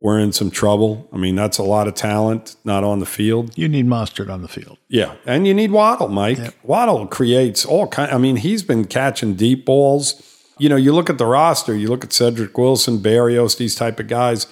we're 0.00 0.18
in 0.18 0.32
some 0.32 0.50
trouble. 0.50 1.08
I 1.12 1.16
mean, 1.16 1.34
that's 1.34 1.58
a 1.58 1.62
lot 1.62 1.88
of 1.88 1.94
talent 1.94 2.56
not 2.64 2.84
on 2.84 3.00
the 3.00 3.06
field. 3.06 3.56
You 3.56 3.68
need 3.68 3.86
Mostert 3.86 4.30
on 4.30 4.42
the 4.42 4.48
field. 4.48 4.78
Yeah, 4.88 5.14
and 5.26 5.46
you 5.46 5.54
need 5.54 5.72
Waddle, 5.72 6.08
Mike. 6.08 6.54
Waddle 6.62 7.06
creates 7.06 7.64
all 7.64 7.88
kind. 7.88 8.10
I 8.12 8.18
mean, 8.18 8.36
he's 8.36 8.62
been 8.62 8.84
catching 8.84 9.34
deep 9.34 9.66
balls. 9.66 10.22
You 10.58 10.68
know, 10.68 10.76
you 10.76 10.92
look 10.92 11.10
at 11.10 11.18
the 11.18 11.26
roster. 11.26 11.76
You 11.76 11.88
look 11.88 12.04
at 12.04 12.12
Cedric 12.12 12.56
Wilson, 12.56 12.98
Berrios, 12.98 13.56
these 13.56 13.74
type 13.74 13.98
of 13.98 14.06
guys. 14.06 14.46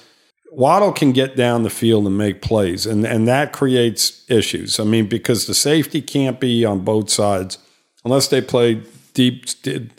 Waddle 0.51 0.93
can 0.93 1.13
get 1.13 1.37
down 1.37 1.63
the 1.63 1.71
field 1.71 2.07
and 2.07 2.17
make 2.17 2.41
plays, 2.41 2.87
and 2.87 3.05
and 3.05 3.29
that 3.29 3.53
creates 3.53 4.29
issues. 4.29 4.81
I 4.81 4.85
mean, 4.85 5.07
because 5.07 5.47
the 5.47 5.55
safety 5.55 6.01
can't 6.01 6.41
be 6.41 6.65
on 6.65 6.81
both 6.81 7.11
sides 7.11 7.59
unless 8.07 8.29
they 8.29 8.41
play 8.41 8.81
deep. 9.13 9.45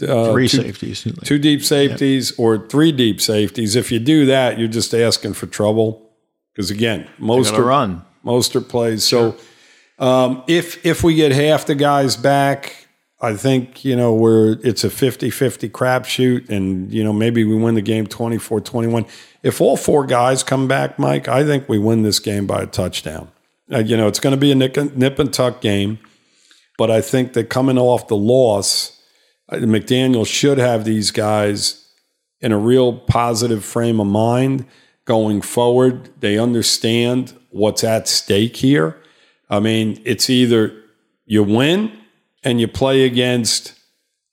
Uh, 0.01 0.31
Three 0.31 0.47
two- 0.47 0.61
safeties. 0.63 1.07
two 1.23 1.37
deep 1.37 1.63
safeties 1.63 2.31
or 2.39 2.67
three 2.67 2.91
deep 2.91 3.21
safeties. 3.21 3.75
If 3.75 3.91
you 3.91 3.99
do 3.99 4.25
that, 4.25 4.57
you're 4.57 4.67
just 4.67 4.93
asking 4.95 5.33
for 5.33 5.45
trouble. 5.45 6.09
Because 6.53 6.71
again, 6.71 7.07
most 7.19 7.53
are 7.53 7.57
to 7.87 8.01
most 8.23 8.55
are 8.55 8.61
plays. 8.61 9.03
So 9.03 9.35
um, 9.99 10.43
if 10.47 10.83
if 10.83 11.03
we 11.03 11.13
get 11.13 11.31
half 11.31 11.67
the 11.67 11.75
guys 11.75 12.15
back, 12.15 12.87
I 13.19 13.33
think, 13.35 13.83
you 13.83 13.95
know, 13.95 14.13
we're 14.13 14.57
it's 14.63 14.83
a 14.83 14.89
50-50 14.89 15.69
crapshoot 15.71 16.49
and, 16.49 16.91
you 16.91 17.03
know, 17.03 17.13
maybe 17.13 17.43
we 17.43 17.55
win 17.55 17.75
the 17.75 17.81
game 17.81 18.05
24-21. 18.05 19.07
If 19.43 19.59
all 19.59 19.77
four 19.77 20.05
guys 20.05 20.43
come 20.43 20.67
back, 20.67 20.99
Mike, 20.99 21.27
I 21.27 21.43
think 21.43 21.67
we 21.67 21.79
win 21.79 22.03
this 22.03 22.19
game 22.19 22.45
by 22.45 22.63
a 22.63 22.67
touchdown. 22.67 23.29
Uh, 23.71 23.79
you 23.79 23.97
know, 23.97 24.07
it's 24.07 24.19
going 24.19 24.31
to 24.35 24.39
be 24.39 24.51
a 24.51 24.55
nip 24.55 24.77
and, 24.77 24.95
nip 24.95 25.19
and 25.19 25.33
tuck 25.33 25.61
game, 25.61 25.99
but 26.77 26.89
I 26.91 27.01
think 27.01 27.33
that 27.33 27.49
coming 27.49 27.77
off 27.77 28.07
the 28.07 28.15
loss, 28.15 29.01
uh, 29.49 29.57
McDaniel 29.57 30.25
should 30.25 30.57
have 30.57 30.85
these 30.85 31.11
guys 31.11 31.87
in 32.39 32.51
a 32.51 32.57
real 32.57 32.93
positive 32.93 33.65
frame 33.65 33.99
of 33.99 34.07
mind 34.07 34.65
going 35.05 35.41
forward. 35.41 36.09
They 36.19 36.37
understand 36.37 37.33
what's 37.49 37.83
at 37.83 38.07
stake 38.07 38.57
here. 38.57 38.97
I 39.49 39.59
mean, 39.59 40.01
it's 40.05 40.29
either 40.29 40.73
you 41.25 41.43
win 41.43 41.97
and 42.43 42.61
you 42.61 42.67
play 42.67 43.05
against 43.05 43.73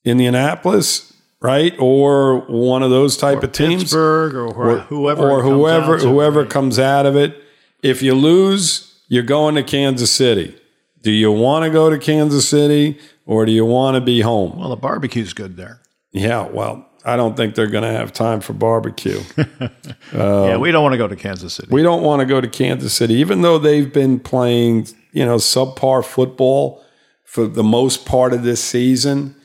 Indianapolis, 0.04 1.12
right? 1.40 1.74
Or 1.78 2.40
one 2.40 2.82
of 2.82 2.90
those 2.90 3.16
type 3.16 3.42
of 3.42 3.52
teams. 3.52 3.84
Pittsburgh 3.84 4.34
or, 4.34 4.78
wh- 4.80 4.86
whoever. 4.86 5.30
or 5.30 5.38
it 5.38 5.42
comes 5.42 5.52
whoever 5.54 5.98
whoever 5.98 6.46
comes 6.46 6.78
out 6.78 7.06
of 7.06 7.16
it. 7.16 7.42
If 7.82 8.02
you 8.02 8.14
lose, 8.14 9.00
you're 9.08 9.22
going 9.22 9.54
to 9.54 9.62
Kansas 9.62 10.10
City. 10.10 10.56
Do 11.04 11.10
you 11.10 11.30
want 11.30 11.66
to 11.66 11.70
go 11.70 11.90
to 11.90 11.98
Kansas 11.98 12.48
City 12.48 12.98
or 13.26 13.44
do 13.44 13.52
you 13.52 13.66
want 13.66 13.96
to 13.96 14.00
be 14.00 14.22
home? 14.22 14.58
Well, 14.58 14.70
the 14.70 14.76
barbecue's 14.76 15.34
good 15.34 15.54
there. 15.54 15.82
Yeah, 16.12 16.48
well, 16.48 16.88
I 17.04 17.16
don't 17.16 17.36
think 17.36 17.54
they're 17.54 17.66
going 17.66 17.84
to 17.84 17.90
have 17.90 18.10
time 18.10 18.40
for 18.40 18.54
barbecue. 18.54 19.20
yeah, 20.14 20.56
we 20.56 20.72
don't 20.72 20.82
want 20.82 20.94
to 20.94 20.96
go 20.96 21.06
to 21.06 21.14
Kansas 21.14 21.52
City. 21.52 21.68
we 21.70 21.82
don't 21.82 22.02
want 22.02 22.20
to 22.20 22.26
go 22.26 22.40
to 22.40 22.48
Kansas 22.48 22.94
City, 22.94 23.14
even 23.14 23.42
though 23.42 23.58
they've 23.58 23.92
been 23.92 24.18
playing, 24.18 24.88
you 25.12 25.26
know, 25.26 25.36
subpar 25.36 26.02
football 26.02 26.82
for 27.24 27.46
the 27.46 27.62
most 27.62 28.06
part 28.06 28.32
of 28.32 28.42
this 28.42 28.64
season. 28.64 29.36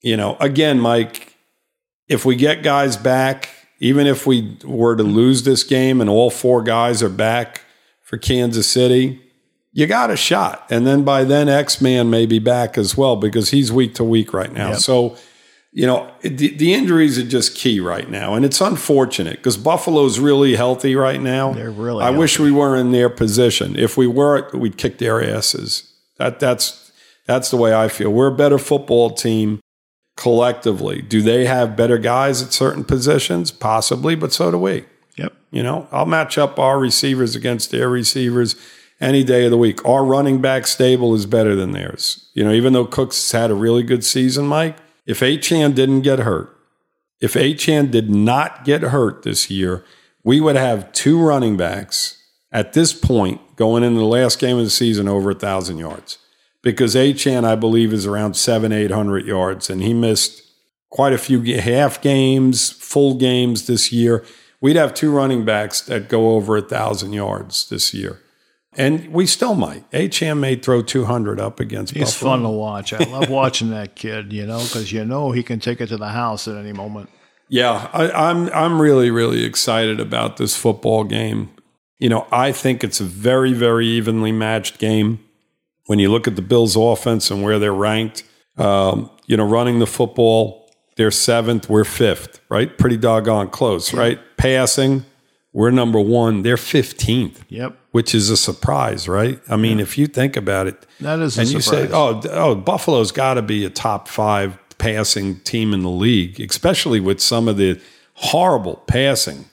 You 0.00 0.16
know, 0.16 0.36
again, 0.40 0.80
Mike, 0.80 1.36
if 2.08 2.24
we 2.24 2.34
get 2.34 2.64
guys 2.64 2.96
back, 2.96 3.48
even 3.78 4.08
if 4.08 4.26
we 4.26 4.58
were 4.64 4.96
to 4.96 5.04
lose 5.04 5.44
this 5.44 5.62
game 5.62 6.00
and 6.00 6.10
all 6.10 6.30
four 6.30 6.64
guys 6.64 7.00
are 7.00 7.08
back 7.08 7.60
for 8.02 8.18
Kansas 8.18 8.66
City, 8.66 9.20
you 9.74 9.88
got 9.88 10.10
a 10.10 10.16
shot. 10.16 10.64
And 10.70 10.86
then 10.86 11.02
by 11.04 11.24
then, 11.24 11.48
X 11.48 11.80
Man 11.80 12.08
may 12.08 12.26
be 12.26 12.38
back 12.38 12.78
as 12.78 12.96
well 12.96 13.16
because 13.16 13.50
he's 13.50 13.70
week 13.72 13.94
to 13.96 14.04
week 14.04 14.32
right 14.32 14.52
now. 14.52 14.70
Yep. 14.70 14.78
So, 14.78 15.16
you 15.72 15.84
know, 15.84 16.08
the, 16.22 16.54
the 16.54 16.72
injuries 16.72 17.18
are 17.18 17.26
just 17.26 17.56
key 17.56 17.80
right 17.80 18.08
now. 18.08 18.34
And 18.34 18.44
it's 18.44 18.60
unfortunate 18.60 19.38
because 19.38 19.56
Buffalo's 19.56 20.20
really 20.20 20.54
healthy 20.54 20.94
right 20.94 21.20
now. 21.20 21.52
They're 21.52 21.72
really 21.72 22.04
I 22.04 22.10
wish 22.10 22.38
we 22.38 22.52
were 22.52 22.76
in 22.76 22.92
their 22.92 23.10
position. 23.10 23.76
If 23.76 23.96
we 23.96 24.06
were, 24.06 24.48
we'd 24.54 24.78
kick 24.78 24.98
their 24.98 25.22
asses. 25.22 25.92
That, 26.18 26.38
that's, 26.38 26.92
that's 27.26 27.50
the 27.50 27.56
way 27.56 27.74
I 27.74 27.88
feel. 27.88 28.10
We're 28.10 28.28
a 28.28 28.36
better 28.36 28.58
football 28.58 29.10
team 29.10 29.58
collectively. 30.16 31.02
Do 31.02 31.20
they 31.20 31.46
have 31.46 31.76
better 31.76 31.98
guys 31.98 32.40
at 32.40 32.52
certain 32.52 32.84
positions? 32.84 33.50
Possibly, 33.50 34.14
but 34.14 34.32
so 34.32 34.52
do 34.52 34.58
we. 34.58 34.84
Yep. 35.16 35.32
You 35.50 35.64
know, 35.64 35.88
I'll 35.90 36.06
match 36.06 36.38
up 36.38 36.60
our 36.60 36.78
receivers 36.78 37.34
against 37.34 37.72
their 37.72 37.88
receivers 37.88 38.54
any 39.00 39.24
day 39.24 39.44
of 39.44 39.50
the 39.50 39.58
week. 39.58 39.84
Our 39.84 40.04
running 40.04 40.40
back 40.40 40.66
stable 40.66 41.14
is 41.14 41.26
better 41.26 41.54
than 41.54 41.72
theirs. 41.72 42.30
You 42.34 42.44
know, 42.44 42.52
even 42.52 42.72
though 42.72 42.86
Cooks 42.86 43.16
has 43.16 43.40
had 43.40 43.50
a 43.50 43.54
really 43.54 43.82
good 43.82 44.04
season, 44.04 44.46
Mike, 44.46 44.76
if 45.06 45.20
Achane 45.20 45.74
didn't 45.74 46.02
get 46.02 46.20
hurt, 46.20 46.56
if 47.20 47.34
Achane 47.34 47.90
did 47.90 48.10
not 48.10 48.64
get 48.64 48.82
hurt 48.82 49.22
this 49.22 49.50
year, 49.50 49.84
we 50.22 50.40
would 50.40 50.56
have 50.56 50.92
two 50.92 51.20
running 51.20 51.56
backs 51.56 52.22
at 52.50 52.72
this 52.72 52.92
point 52.92 53.56
going 53.56 53.82
into 53.82 53.98
the 53.98 54.06
last 54.06 54.38
game 54.38 54.58
of 54.58 54.64
the 54.64 54.70
season 54.70 55.08
over 55.08 55.30
a 55.30 55.34
thousand 55.34 55.78
yards. 55.78 56.18
Because 56.62 56.94
Achane, 56.94 57.44
I 57.44 57.56
believe, 57.56 57.92
is 57.92 58.06
around 58.06 58.34
seven, 58.34 58.72
eight 58.72 58.90
hundred 58.90 59.26
yards, 59.26 59.68
and 59.68 59.82
he 59.82 59.92
missed 59.92 60.42
quite 60.88 61.12
a 61.12 61.18
few 61.18 61.42
half 61.58 62.00
games, 62.00 62.70
full 62.70 63.14
games 63.14 63.66
this 63.66 63.92
year. 63.92 64.24
We'd 64.60 64.76
have 64.76 64.94
two 64.94 65.10
running 65.10 65.44
backs 65.44 65.82
that 65.82 66.08
go 66.08 66.30
over 66.30 66.56
a 66.56 66.62
thousand 66.62 67.12
yards 67.12 67.68
this 67.68 67.92
year. 67.92 68.20
And 68.76 69.12
we 69.12 69.26
still 69.26 69.54
might. 69.54 69.84
HM 69.92 70.40
may 70.40 70.56
throw 70.56 70.82
200 70.82 71.38
up 71.40 71.60
against 71.60 71.94
He's 71.94 72.12
Buffalo. 72.12 72.30
fun 72.32 72.42
to 72.42 72.48
watch. 72.48 72.92
I 72.92 72.98
love 73.04 73.28
watching 73.30 73.70
that 73.70 73.94
kid, 73.94 74.32
you 74.32 74.46
know, 74.46 74.58
because 74.58 74.92
you 74.92 75.04
know 75.04 75.30
he 75.30 75.42
can 75.42 75.60
take 75.60 75.80
it 75.80 75.86
to 75.88 75.96
the 75.96 76.08
house 76.08 76.48
at 76.48 76.56
any 76.56 76.72
moment. 76.72 77.08
Yeah, 77.48 77.88
I, 77.92 78.10
I'm 78.30 78.48
I'm 78.52 78.80
really 78.80 79.10
really 79.10 79.44
excited 79.44 80.00
about 80.00 80.38
this 80.38 80.56
football 80.56 81.04
game. 81.04 81.50
You 81.98 82.08
know, 82.08 82.26
I 82.32 82.52
think 82.52 82.82
it's 82.82 83.00
a 83.00 83.04
very 83.04 83.52
very 83.52 83.86
evenly 83.86 84.32
matched 84.32 84.78
game. 84.78 85.20
When 85.86 85.98
you 85.98 86.10
look 86.10 86.26
at 86.26 86.34
the 86.34 86.42
Bills' 86.42 86.74
offense 86.76 87.30
and 87.30 87.42
where 87.42 87.58
they're 87.58 87.72
ranked, 87.74 88.24
um, 88.56 89.10
you 89.26 89.36
know, 89.36 89.46
running 89.46 89.78
the 89.78 89.86
football, 89.86 90.70
they're 90.96 91.10
seventh, 91.10 91.68
we're 91.68 91.84
fifth, 91.84 92.40
right? 92.48 92.76
Pretty 92.78 92.96
doggone 92.96 93.50
close, 93.50 93.92
right? 93.92 94.18
Passing, 94.38 95.04
we're 95.52 95.70
number 95.70 96.00
one, 96.00 96.42
they're 96.42 96.56
fifteenth. 96.56 97.44
Yep. 97.50 97.76
Which 97.94 98.12
is 98.12 98.28
a 98.28 98.36
surprise, 98.36 99.06
right? 99.06 99.40
I 99.48 99.54
mean, 99.54 99.78
if 99.78 99.96
you 99.96 100.08
think 100.08 100.36
about 100.36 100.66
it, 100.66 100.84
That 101.00 101.20
is 101.20 101.38
and 101.38 101.48
you 101.48 101.60
say, 101.60 101.88
"Oh, 101.92 102.20
oh, 102.32 102.56
Buffalo's 102.56 103.12
got 103.12 103.34
to 103.34 103.42
be 103.42 103.64
a 103.64 103.70
top 103.70 104.08
five 104.08 104.58
passing 104.78 105.38
team 105.42 105.72
in 105.72 105.82
the 105.84 105.90
league," 105.90 106.40
especially 106.40 106.98
with 106.98 107.20
some 107.20 107.46
of 107.46 107.56
the 107.56 107.80
horrible 108.14 108.82
passing 108.88 109.44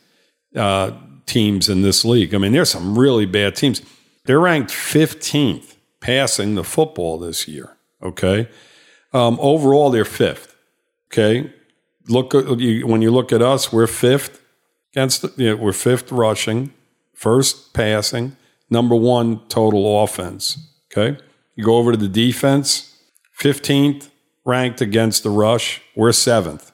uh, 0.56 0.90
teams 1.28 1.70
in 1.70 1.84
this 1.84 2.04
league. 2.04 2.34
I 2.34 2.40
mean, 2.40 2.52
there's 2.52 2.72
some 2.72 2.98
really 2.98 3.28
bad 3.28 3.56
teams. 3.56 3.84
They're 4.26 4.40
ranked 4.40 4.72
15th 4.72 5.76
passing 6.00 6.56
the 6.56 6.64
football 6.64 7.20
this 7.20 7.48
year. 7.48 7.78
Okay, 8.02 8.50
um, 9.14 9.38
overall 9.40 9.92
they're 9.92 10.04
fifth. 10.04 10.56
Okay, 11.14 11.54
look 12.08 12.34
when 12.34 13.04
you 13.04 13.12
look 13.12 13.32
at 13.32 13.44
us, 13.44 13.72
we're 13.72 13.86
fifth 13.86 14.42
against. 14.94 15.26
You 15.38 15.52
know, 15.52 15.56
we're 15.58 15.74
fifth 15.74 16.12
rushing, 16.12 16.74
first 17.22 17.74
passing, 17.74 18.36
number 18.70 18.96
one 18.96 19.40
total 19.48 20.04
offense. 20.04 20.58
Okay, 20.92 21.22
you 21.56 21.64
go 21.64 21.76
over 21.78 21.92
to 21.92 21.98
the 21.98 22.08
defense, 22.10 22.98
fifteenth 23.32 24.10
ranked 24.46 24.82
against 24.82 25.24
the 25.24 25.30
rush. 25.30 25.82
We're 25.96 26.12
seventh. 26.14 26.72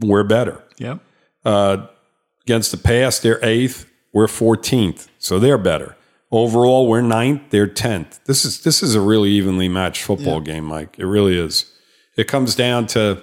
We're 0.00 0.24
better 0.24 0.62
Yep. 0.78 1.00
uh, 1.44 1.86
against 2.44 2.70
the 2.70 2.76
pass. 2.78 3.18
They're 3.18 3.38
eighth. 3.44 3.86
We're 4.12 4.28
fourteenth, 4.28 5.08
so 5.18 5.38
they're 5.38 5.58
better. 5.58 5.94
Overall, 6.32 6.88
we're 6.88 7.02
ninth. 7.02 7.42
They're 7.50 7.66
tenth. 7.68 8.20
This 8.24 8.44
is 8.44 8.62
this 8.62 8.82
is 8.82 8.94
a 8.94 9.00
really 9.00 9.30
evenly 9.30 9.68
matched 9.68 10.02
football 10.02 10.40
game, 10.40 10.64
Mike. 10.64 10.96
It 10.98 11.04
really 11.06 11.38
is. 11.38 11.72
It 12.16 12.26
comes 12.28 12.54
down 12.54 12.86
to 12.88 13.22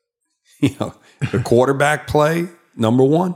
you 0.60 0.74
know 0.80 0.94
the 1.30 1.38
quarterback 1.40 2.06
play. 2.06 2.48
Number 2.74 3.04
one, 3.04 3.34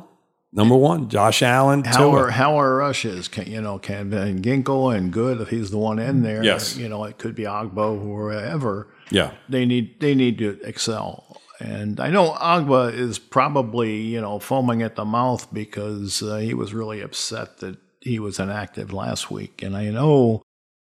number 0.56 0.74
one, 0.74 1.08
Josh 1.08 1.42
Allen. 1.42 1.84
How 1.84 1.98
Tua. 1.98 2.10
our 2.22 2.30
how 2.30 2.56
our 2.56 2.76
rush 2.76 3.04
is, 3.04 3.28
can, 3.28 3.46
you 3.46 3.60
know, 3.60 3.78
can 3.78 4.12
and 4.12 4.42
Ginkel 4.42 4.96
and 4.96 5.12
good 5.12 5.40
if 5.40 5.48
he's 5.50 5.70
the 5.70 5.78
one 5.78 5.98
in 5.98 6.22
there. 6.22 6.42
Yes. 6.42 6.76
You 6.76 6.88
know, 6.88 7.04
it 7.04 7.18
could 7.18 7.34
be 7.34 7.44
Ogbah 7.44 7.76
or 8.04 8.32
whoever. 8.32 8.88
yeah, 9.10 9.32
They 9.48 9.64
need 9.66 10.00
they 10.00 10.14
need 10.14 10.38
to 10.38 10.58
excel. 10.64 11.40
And 11.60 12.00
I 12.00 12.10
know 12.10 12.32
Ogbah 12.32 12.92
is 12.92 13.18
probably 13.18 14.00
you 14.02 14.20
know 14.20 14.38
foaming 14.38 14.82
at 14.82 14.96
the 14.96 15.04
mouth 15.04 15.46
because 15.52 16.22
uh, 16.22 16.36
he 16.36 16.52
was 16.54 16.74
really 16.74 17.00
upset 17.00 17.58
that 17.58 17.76
he 18.00 18.18
was 18.18 18.38
inactive 18.38 18.92
last 18.92 19.30
week, 19.30 19.62
and 19.62 19.76
I 19.76 19.90
know 19.90 20.42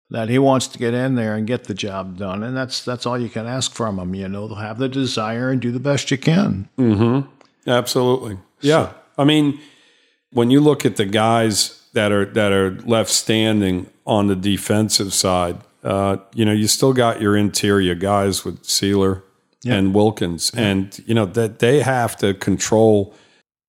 that 0.10 0.30
he 0.30 0.38
wants 0.40 0.68
to 0.68 0.78
get 0.80 0.94
in 0.94 1.16
there 1.16 1.36
and 1.36 1.48
get 1.48 1.64
the 1.66 1.74
job 1.74 2.18
done, 2.18 2.44
and 2.44 2.56
that's 2.58 2.84
that's 2.84 3.06
all 3.06 3.20
you 3.20 3.30
can 3.30 3.46
ask 3.46 3.74
from 3.74 4.00
him. 4.00 4.16
You 4.16 4.28
know, 4.30 4.48
have 4.56 4.78
the 4.80 4.90
desire 4.90 5.50
and 5.52 5.62
do 5.62 5.72
the 5.72 5.80
best 5.80 6.10
you 6.12 6.18
can. 6.18 6.70
Mm-hmm. 6.78 7.30
Absolutely. 7.70 8.38
Yeah. 8.62 8.94
I 9.17 9.23
mean, 9.23 9.60
when 10.32 10.49
you 10.49 10.60
look 10.60 10.86
at 10.86 10.95
the 10.95 11.06
guys 11.06 11.88
that 11.93 12.12
are 12.12 12.26
that 12.26 12.52
are 12.52 12.71
left 12.82 13.10
standing 13.10 13.89
on 14.06 14.28
the 14.28 14.36
defensive 14.36 15.13
side, 15.13 15.58
uh, 15.84 16.17
you 16.34 16.45
know, 16.45 16.52
you 16.52 16.67
still 16.67 16.93
got 16.93 17.21
your 17.21 17.38
interior 17.38 17.95
guys 17.95 18.43
with 18.43 18.63
Sieler 18.63 19.21
and 19.65 19.93
Wilkins, 19.93 20.52
and 20.56 20.99
you 21.06 21.13
know 21.13 21.26
that 21.26 21.60
they 21.60 21.82
have 21.82 22.15
to 22.17 22.34
control. 22.34 23.13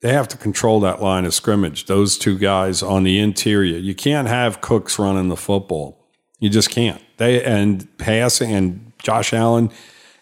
They 0.01 0.13
have 0.13 0.29
to 0.29 0.37
control 0.37 0.81
that 0.81 1.01
line 1.01 1.25
of 1.25 1.33
scrimmage. 1.33 1.87
Those 1.87 2.19
two 2.19 2.37
guys 2.39 2.83
on 2.83 3.05
the 3.05 3.19
interior. 3.19 3.79
You 3.79 3.95
can't 3.95 4.29
have 4.29 4.61
Cooks 4.61 4.99
running 4.99 5.29
the 5.29 5.37
football. 5.37 5.99
You 6.41 6.51
just 6.51 6.71
can't. 6.71 7.01
They 7.17 7.43
and 7.43 7.87
passing 7.99 8.53
and 8.53 8.93
Josh 8.99 9.33
Allen 9.33 9.71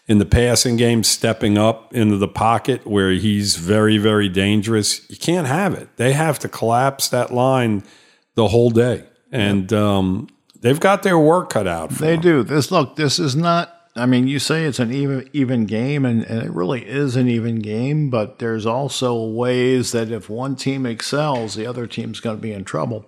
in 0.07 0.17
the 0.17 0.25
passing 0.25 0.75
game 0.75 1.03
stepping 1.03 1.57
up 1.57 1.93
into 1.93 2.17
the 2.17 2.27
pocket 2.27 2.85
where 2.85 3.11
he's 3.11 3.55
very 3.55 3.97
very 3.97 4.29
dangerous. 4.29 5.09
You 5.09 5.17
can't 5.17 5.47
have 5.47 5.73
it. 5.73 5.95
They 5.97 6.13
have 6.13 6.39
to 6.39 6.49
collapse 6.49 7.07
that 7.09 7.33
line 7.33 7.83
the 8.35 8.47
whole 8.49 8.69
day, 8.69 9.05
and 9.31 9.71
um, 9.71 10.27
they've 10.59 10.79
got 10.79 11.03
their 11.03 11.19
work 11.19 11.49
cut 11.51 11.67
out. 11.67 11.93
For 11.93 12.01
They 12.01 12.13
them. 12.13 12.21
do. 12.21 12.43
This 12.43 12.71
look, 12.71 12.95
this 12.95 13.19
is 13.19 13.35
not 13.35 13.69
I 13.95 14.07
mean, 14.07 14.27
you 14.27 14.39
say 14.39 14.65
it's 14.65 14.79
an 14.79 14.91
even 14.91 15.29
even 15.33 15.65
game 15.65 16.03
and, 16.05 16.23
and 16.23 16.41
it 16.43 16.51
really 16.51 16.81
is 16.85 17.15
an 17.15 17.29
even 17.29 17.59
game, 17.59 18.09
but 18.09 18.39
there's 18.39 18.65
also 18.65 19.23
ways 19.23 19.91
that 19.91 20.11
if 20.11 20.29
one 20.29 20.55
team 20.55 20.85
excels, 20.85 21.53
the 21.55 21.67
other 21.67 21.85
team's 21.85 22.19
gonna 22.19 22.37
be 22.37 22.53
in 22.53 22.63
trouble. 22.65 23.05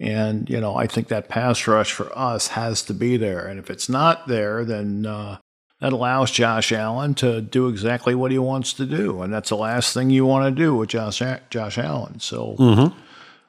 And, 0.00 0.48
you 0.48 0.60
know, 0.60 0.76
I 0.76 0.86
think 0.86 1.08
that 1.08 1.28
pass 1.28 1.66
rush 1.66 1.92
for 1.92 2.16
us 2.16 2.48
has 2.48 2.82
to 2.82 2.94
be 2.94 3.16
there. 3.16 3.46
And 3.46 3.58
if 3.58 3.68
it's 3.68 3.88
not 3.88 4.28
there, 4.28 4.64
then 4.64 5.06
uh, 5.06 5.38
that 5.80 5.92
allows 5.92 6.30
Josh 6.30 6.72
Allen 6.72 7.14
to 7.16 7.40
do 7.40 7.68
exactly 7.68 8.14
what 8.14 8.30
he 8.32 8.38
wants 8.38 8.72
to 8.74 8.86
do. 8.86 9.22
And 9.22 9.32
that's 9.32 9.48
the 9.50 9.56
last 9.56 9.94
thing 9.94 10.10
you 10.10 10.26
want 10.26 10.54
to 10.54 10.62
do 10.62 10.74
with 10.74 10.88
Josh, 10.90 11.22
Josh 11.50 11.78
Allen. 11.78 12.18
So 12.20 12.56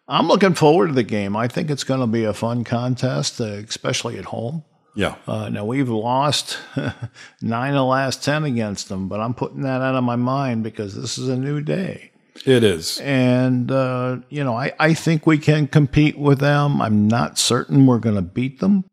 I'm 0.07 0.27
looking 0.27 0.53
forward 0.53 0.87
to 0.87 0.93
the 0.93 1.03
game. 1.03 1.35
I 1.35 1.47
think 1.47 1.69
it's 1.69 1.83
going 1.83 1.99
to 2.01 2.07
be 2.07 2.23
a 2.23 2.33
fun 2.33 2.63
contest, 2.63 3.39
uh, 3.41 3.45
especially 3.45 4.17
at 4.17 4.25
home. 4.25 4.63
Yeah, 4.95 5.15
Uh, 5.27 5.49
now 5.49 5.65
we've 5.65 5.87
lost 5.87 6.57
nine 7.41 7.69
of 7.69 7.75
the 7.75 7.85
last 7.85 8.23
ten 8.23 8.43
against 8.43 8.89
them, 8.89 9.07
but 9.07 9.19
I'm 9.19 9.33
putting 9.35 9.61
that 9.61 9.81
out 9.81 9.95
of 9.95 10.03
my 10.03 10.15
mind 10.15 10.63
because 10.63 10.95
this 10.95 11.17
is 11.17 11.29
a 11.29 11.37
new 11.37 11.61
day, 11.61 12.11
it 12.45 12.63
is. 12.63 12.97
and 12.99 13.71
uh, 13.71 14.17
you 14.29 14.43
know 14.43 14.55
I, 14.55 14.73
I 14.79 14.93
think 14.95 15.25
we 15.27 15.37
can 15.37 15.67
compete 15.67 16.17
with 16.17 16.39
them. 16.39 16.81
I'm 16.81 17.07
not 17.07 17.37
certain 17.37 17.85
we're 17.85 17.99
going 17.99 18.15
to 18.15 18.21
beat 18.23 18.59
them, 18.59 18.83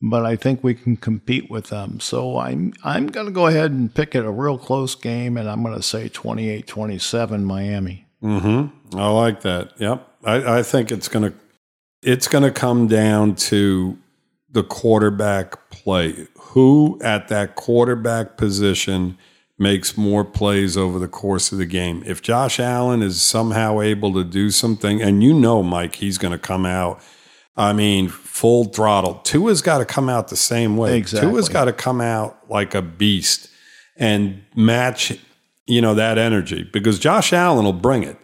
but 0.00 0.24
I 0.24 0.36
think 0.36 0.62
we 0.62 0.74
can 0.74 0.96
compete 0.96 1.50
with 1.50 1.68
them. 1.68 2.00
So 2.00 2.38
I'm 2.38 2.72
I'm 2.84 3.08
going 3.08 3.26
to 3.26 3.32
go 3.32 3.46
ahead 3.46 3.70
and 3.70 3.92
pick 3.92 4.14
it 4.14 4.24
a 4.24 4.30
real 4.30 4.58
close 4.58 4.94
game, 4.94 5.36
and 5.36 5.48
I'm 5.48 5.62
going 5.62 5.76
to 5.76 5.82
say 5.82 6.08
28-27 6.08 7.42
Miami. 7.42 8.06
Mm-hmm. 8.22 8.98
I 8.98 9.08
like 9.10 9.42
that. 9.42 9.72
Yep. 9.78 10.08
I, 10.24 10.58
I 10.58 10.62
think 10.62 10.90
it's 10.90 11.08
gonna 11.08 11.32
it's 12.02 12.28
gonna 12.28 12.50
come 12.50 12.86
down 12.88 13.34
to 13.36 13.98
the 14.50 14.64
quarterback 14.64 15.70
play. 15.70 16.26
Who 16.38 16.98
at 17.02 17.28
that 17.28 17.54
quarterback 17.54 18.36
position 18.36 19.18
makes 19.58 19.96
more 19.96 20.24
plays 20.24 20.76
over 20.76 20.98
the 20.98 21.08
course 21.08 21.52
of 21.52 21.58
the 21.58 21.66
game? 21.66 22.02
If 22.06 22.22
Josh 22.22 22.58
Allen 22.58 23.02
is 23.02 23.22
somehow 23.22 23.80
able 23.80 24.12
to 24.14 24.24
do 24.24 24.50
something, 24.50 25.00
and 25.00 25.22
you 25.22 25.34
know, 25.34 25.62
Mike, 25.62 25.96
he's 25.96 26.18
gonna 26.18 26.38
come 26.38 26.66
out. 26.66 27.00
I 27.58 27.72
mean, 27.72 28.08
full 28.08 28.66
throttle. 28.66 29.16
Tua's 29.24 29.60
got 29.62 29.78
to 29.78 29.84
come 29.84 30.08
out 30.08 30.28
the 30.28 30.36
same 30.36 30.76
way. 30.76 30.96
Exactly. 30.96 31.30
Tua's 31.30 31.48
got 31.48 31.64
to 31.64 31.72
come 31.72 32.00
out 32.00 32.48
like 32.48 32.74
a 32.74 32.80
beast 32.80 33.48
and 33.96 34.42
match, 34.54 35.18
you 35.66 35.80
know, 35.82 35.94
that 35.94 36.18
energy 36.18 36.62
because 36.72 36.98
Josh 37.00 37.32
Allen 37.32 37.64
will 37.64 37.72
bring 37.72 38.04
it. 38.04 38.16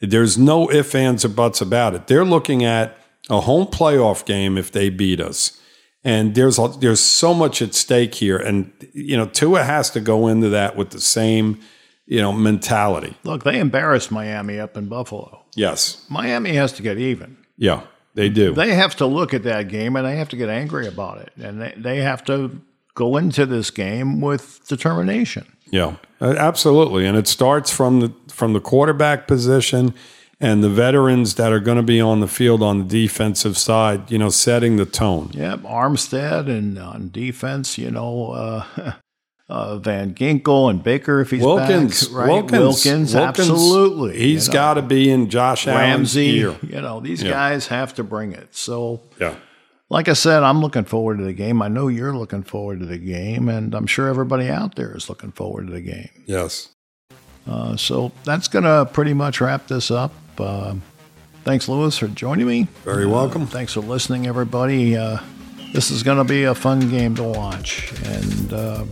There's 0.00 0.36
no 0.36 0.70
ifs, 0.70 0.94
ands, 0.94 1.24
or 1.24 1.30
buts 1.30 1.60
about 1.62 1.94
it. 1.94 2.06
They're 2.06 2.24
looking 2.24 2.64
at 2.64 2.98
a 3.30 3.40
home 3.40 3.66
playoff 3.66 4.26
game 4.26 4.58
if 4.58 4.70
they 4.70 4.90
beat 4.90 5.20
us. 5.20 5.58
And 6.04 6.34
there's 6.34 6.58
there's 6.80 7.00
so 7.00 7.32
much 7.32 7.62
at 7.62 7.74
stake 7.74 8.16
here, 8.16 8.36
and 8.36 8.72
you 8.92 9.16
know 9.16 9.26
Tua 9.26 9.62
has 9.62 9.88
to 9.90 10.00
go 10.00 10.26
into 10.26 10.48
that 10.48 10.74
with 10.76 10.90
the 10.90 11.00
same 11.00 11.60
you 12.06 12.20
know 12.20 12.32
mentality. 12.32 13.16
Look, 13.22 13.44
they 13.44 13.60
embarrassed 13.60 14.10
Miami 14.10 14.58
up 14.58 14.76
in 14.76 14.88
Buffalo. 14.88 15.44
Yes, 15.54 16.04
Miami 16.10 16.54
has 16.54 16.72
to 16.72 16.82
get 16.82 16.98
even. 16.98 17.36
yeah, 17.56 17.82
they 18.14 18.28
do. 18.28 18.52
They 18.52 18.74
have 18.74 18.96
to 18.96 19.06
look 19.06 19.32
at 19.32 19.42
that 19.44 19.68
game 19.68 19.96
and 19.96 20.06
they 20.06 20.16
have 20.16 20.28
to 20.30 20.36
get 20.36 20.48
angry 20.48 20.86
about 20.86 21.18
it, 21.18 21.32
and 21.36 21.60
they, 21.60 21.74
they 21.76 21.96
have 21.98 22.24
to 22.24 22.60
go 22.94 23.16
into 23.16 23.46
this 23.46 23.70
game 23.70 24.20
with 24.20 24.66
determination. 24.68 25.46
Yeah, 25.70 25.96
absolutely, 26.20 27.06
and 27.06 27.16
it 27.16 27.26
starts 27.26 27.70
from 27.70 28.00
the 28.00 28.12
from 28.28 28.52
the 28.52 28.60
quarterback 28.60 29.26
position 29.26 29.94
and 30.38 30.62
the 30.62 30.68
veterans 30.68 31.36
that 31.36 31.52
are 31.52 31.60
going 31.60 31.76
to 31.76 31.82
be 31.82 32.00
on 32.00 32.20
the 32.20 32.28
field 32.28 32.62
on 32.62 32.78
the 32.78 32.84
defensive 32.84 33.56
side. 33.56 34.10
You 34.10 34.18
know, 34.18 34.28
setting 34.28 34.76
the 34.76 34.84
tone. 34.84 35.30
Yep, 35.32 35.60
Armstead 35.60 36.48
and 36.48 36.78
on 36.78 37.10
defense, 37.10 37.78
you 37.78 37.90
know, 37.90 38.32
uh, 38.32 38.92
uh, 39.52 39.76
Van 39.76 40.14
Ginkel 40.14 40.70
and 40.70 40.82
Baker 40.82 41.20
if 41.20 41.30
he's 41.30 41.42
Wilkins, 41.42 42.08
back, 42.08 42.16
right? 42.16 42.28
Wilkins, 42.28 42.52
Wilkins, 42.52 43.14
Wilkins, 43.14 43.14
absolutely. 43.14 44.18
He's 44.18 44.46
you 44.46 44.52
know. 44.52 44.54
got 44.54 44.74
to 44.74 44.82
be 44.82 45.10
in 45.10 45.28
Josh 45.28 45.66
Ramsey. 45.66 46.38
ear. 46.38 46.56
You 46.62 46.80
know, 46.80 47.00
these 47.00 47.22
Yeah. 47.22 47.30
guys 47.32 47.66
have 47.66 47.92
to 47.96 48.02
bring 48.04 48.32
it. 48.32 48.48
So, 48.56 49.02
Yeah. 49.20 49.34
like 49.90 50.08
I 50.08 50.14
said, 50.14 50.42
I'm 50.42 50.62
looking 50.62 50.84
forward 50.84 51.18
to 51.18 51.24
the 51.24 51.34
game. 51.34 51.60
I 51.60 51.68
know 51.68 51.88
you're 51.88 52.16
looking 52.16 52.42
forward 52.42 52.80
to 52.80 52.86
the 52.86 52.96
game, 52.96 53.50
and 53.50 53.74
I'm 53.74 53.86
sure 53.86 54.08
everybody 54.08 54.48
out 54.48 54.74
there 54.76 54.96
is 54.96 55.10
looking 55.10 55.32
forward 55.32 55.66
to 55.66 55.72
the 55.74 55.82
game. 55.82 56.08
Yes. 56.24 56.68
Uh, 57.46 57.76
so 57.76 58.10
that's 58.24 58.48
going 58.48 58.64
to 58.64 58.88
pretty 58.90 59.12
much 59.12 59.40
wrap 59.42 59.66
this 59.68 59.90
up. 59.90 60.12
Uh, 60.38 60.76
thanks, 61.44 61.68
Louis, 61.68 61.96
for 61.98 62.08
joining 62.08 62.46
me. 62.46 62.68
Very 62.84 63.04
welcome. 63.04 63.42
Uh, 63.42 63.46
thanks 63.46 63.74
for 63.74 63.80
listening, 63.80 64.26
everybody. 64.26 64.96
Uh, 64.96 65.18
this 65.74 65.90
is 65.90 66.02
going 66.02 66.18
to 66.18 66.24
be 66.24 66.44
a 66.44 66.54
fun 66.54 66.88
game 66.88 67.14
to 67.16 67.22
watch, 67.22 67.92
and 68.04 68.52
uh, 68.52 68.84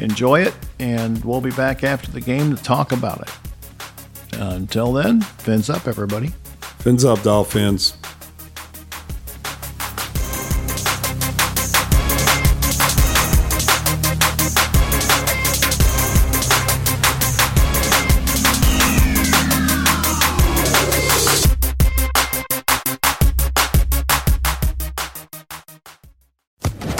enjoy 0.00 0.42
it. 0.42 0.54
And 0.78 1.24
we'll 1.24 1.40
be 1.40 1.50
back 1.50 1.84
after 1.84 2.10
the 2.10 2.20
game 2.20 2.54
to 2.56 2.62
talk 2.62 2.92
about 2.92 3.22
it. 3.22 3.30
until 4.40 4.92
then, 4.92 5.20
fins 5.20 5.68
up, 5.68 5.88
everybody. 5.88 6.28
Fins 6.78 7.04
up, 7.04 7.22
Dolphins. 7.22 7.94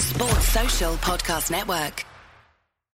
Sports 0.00 0.48
Social 0.48 0.94
Podcast 0.96 1.50
Network. 1.50 2.07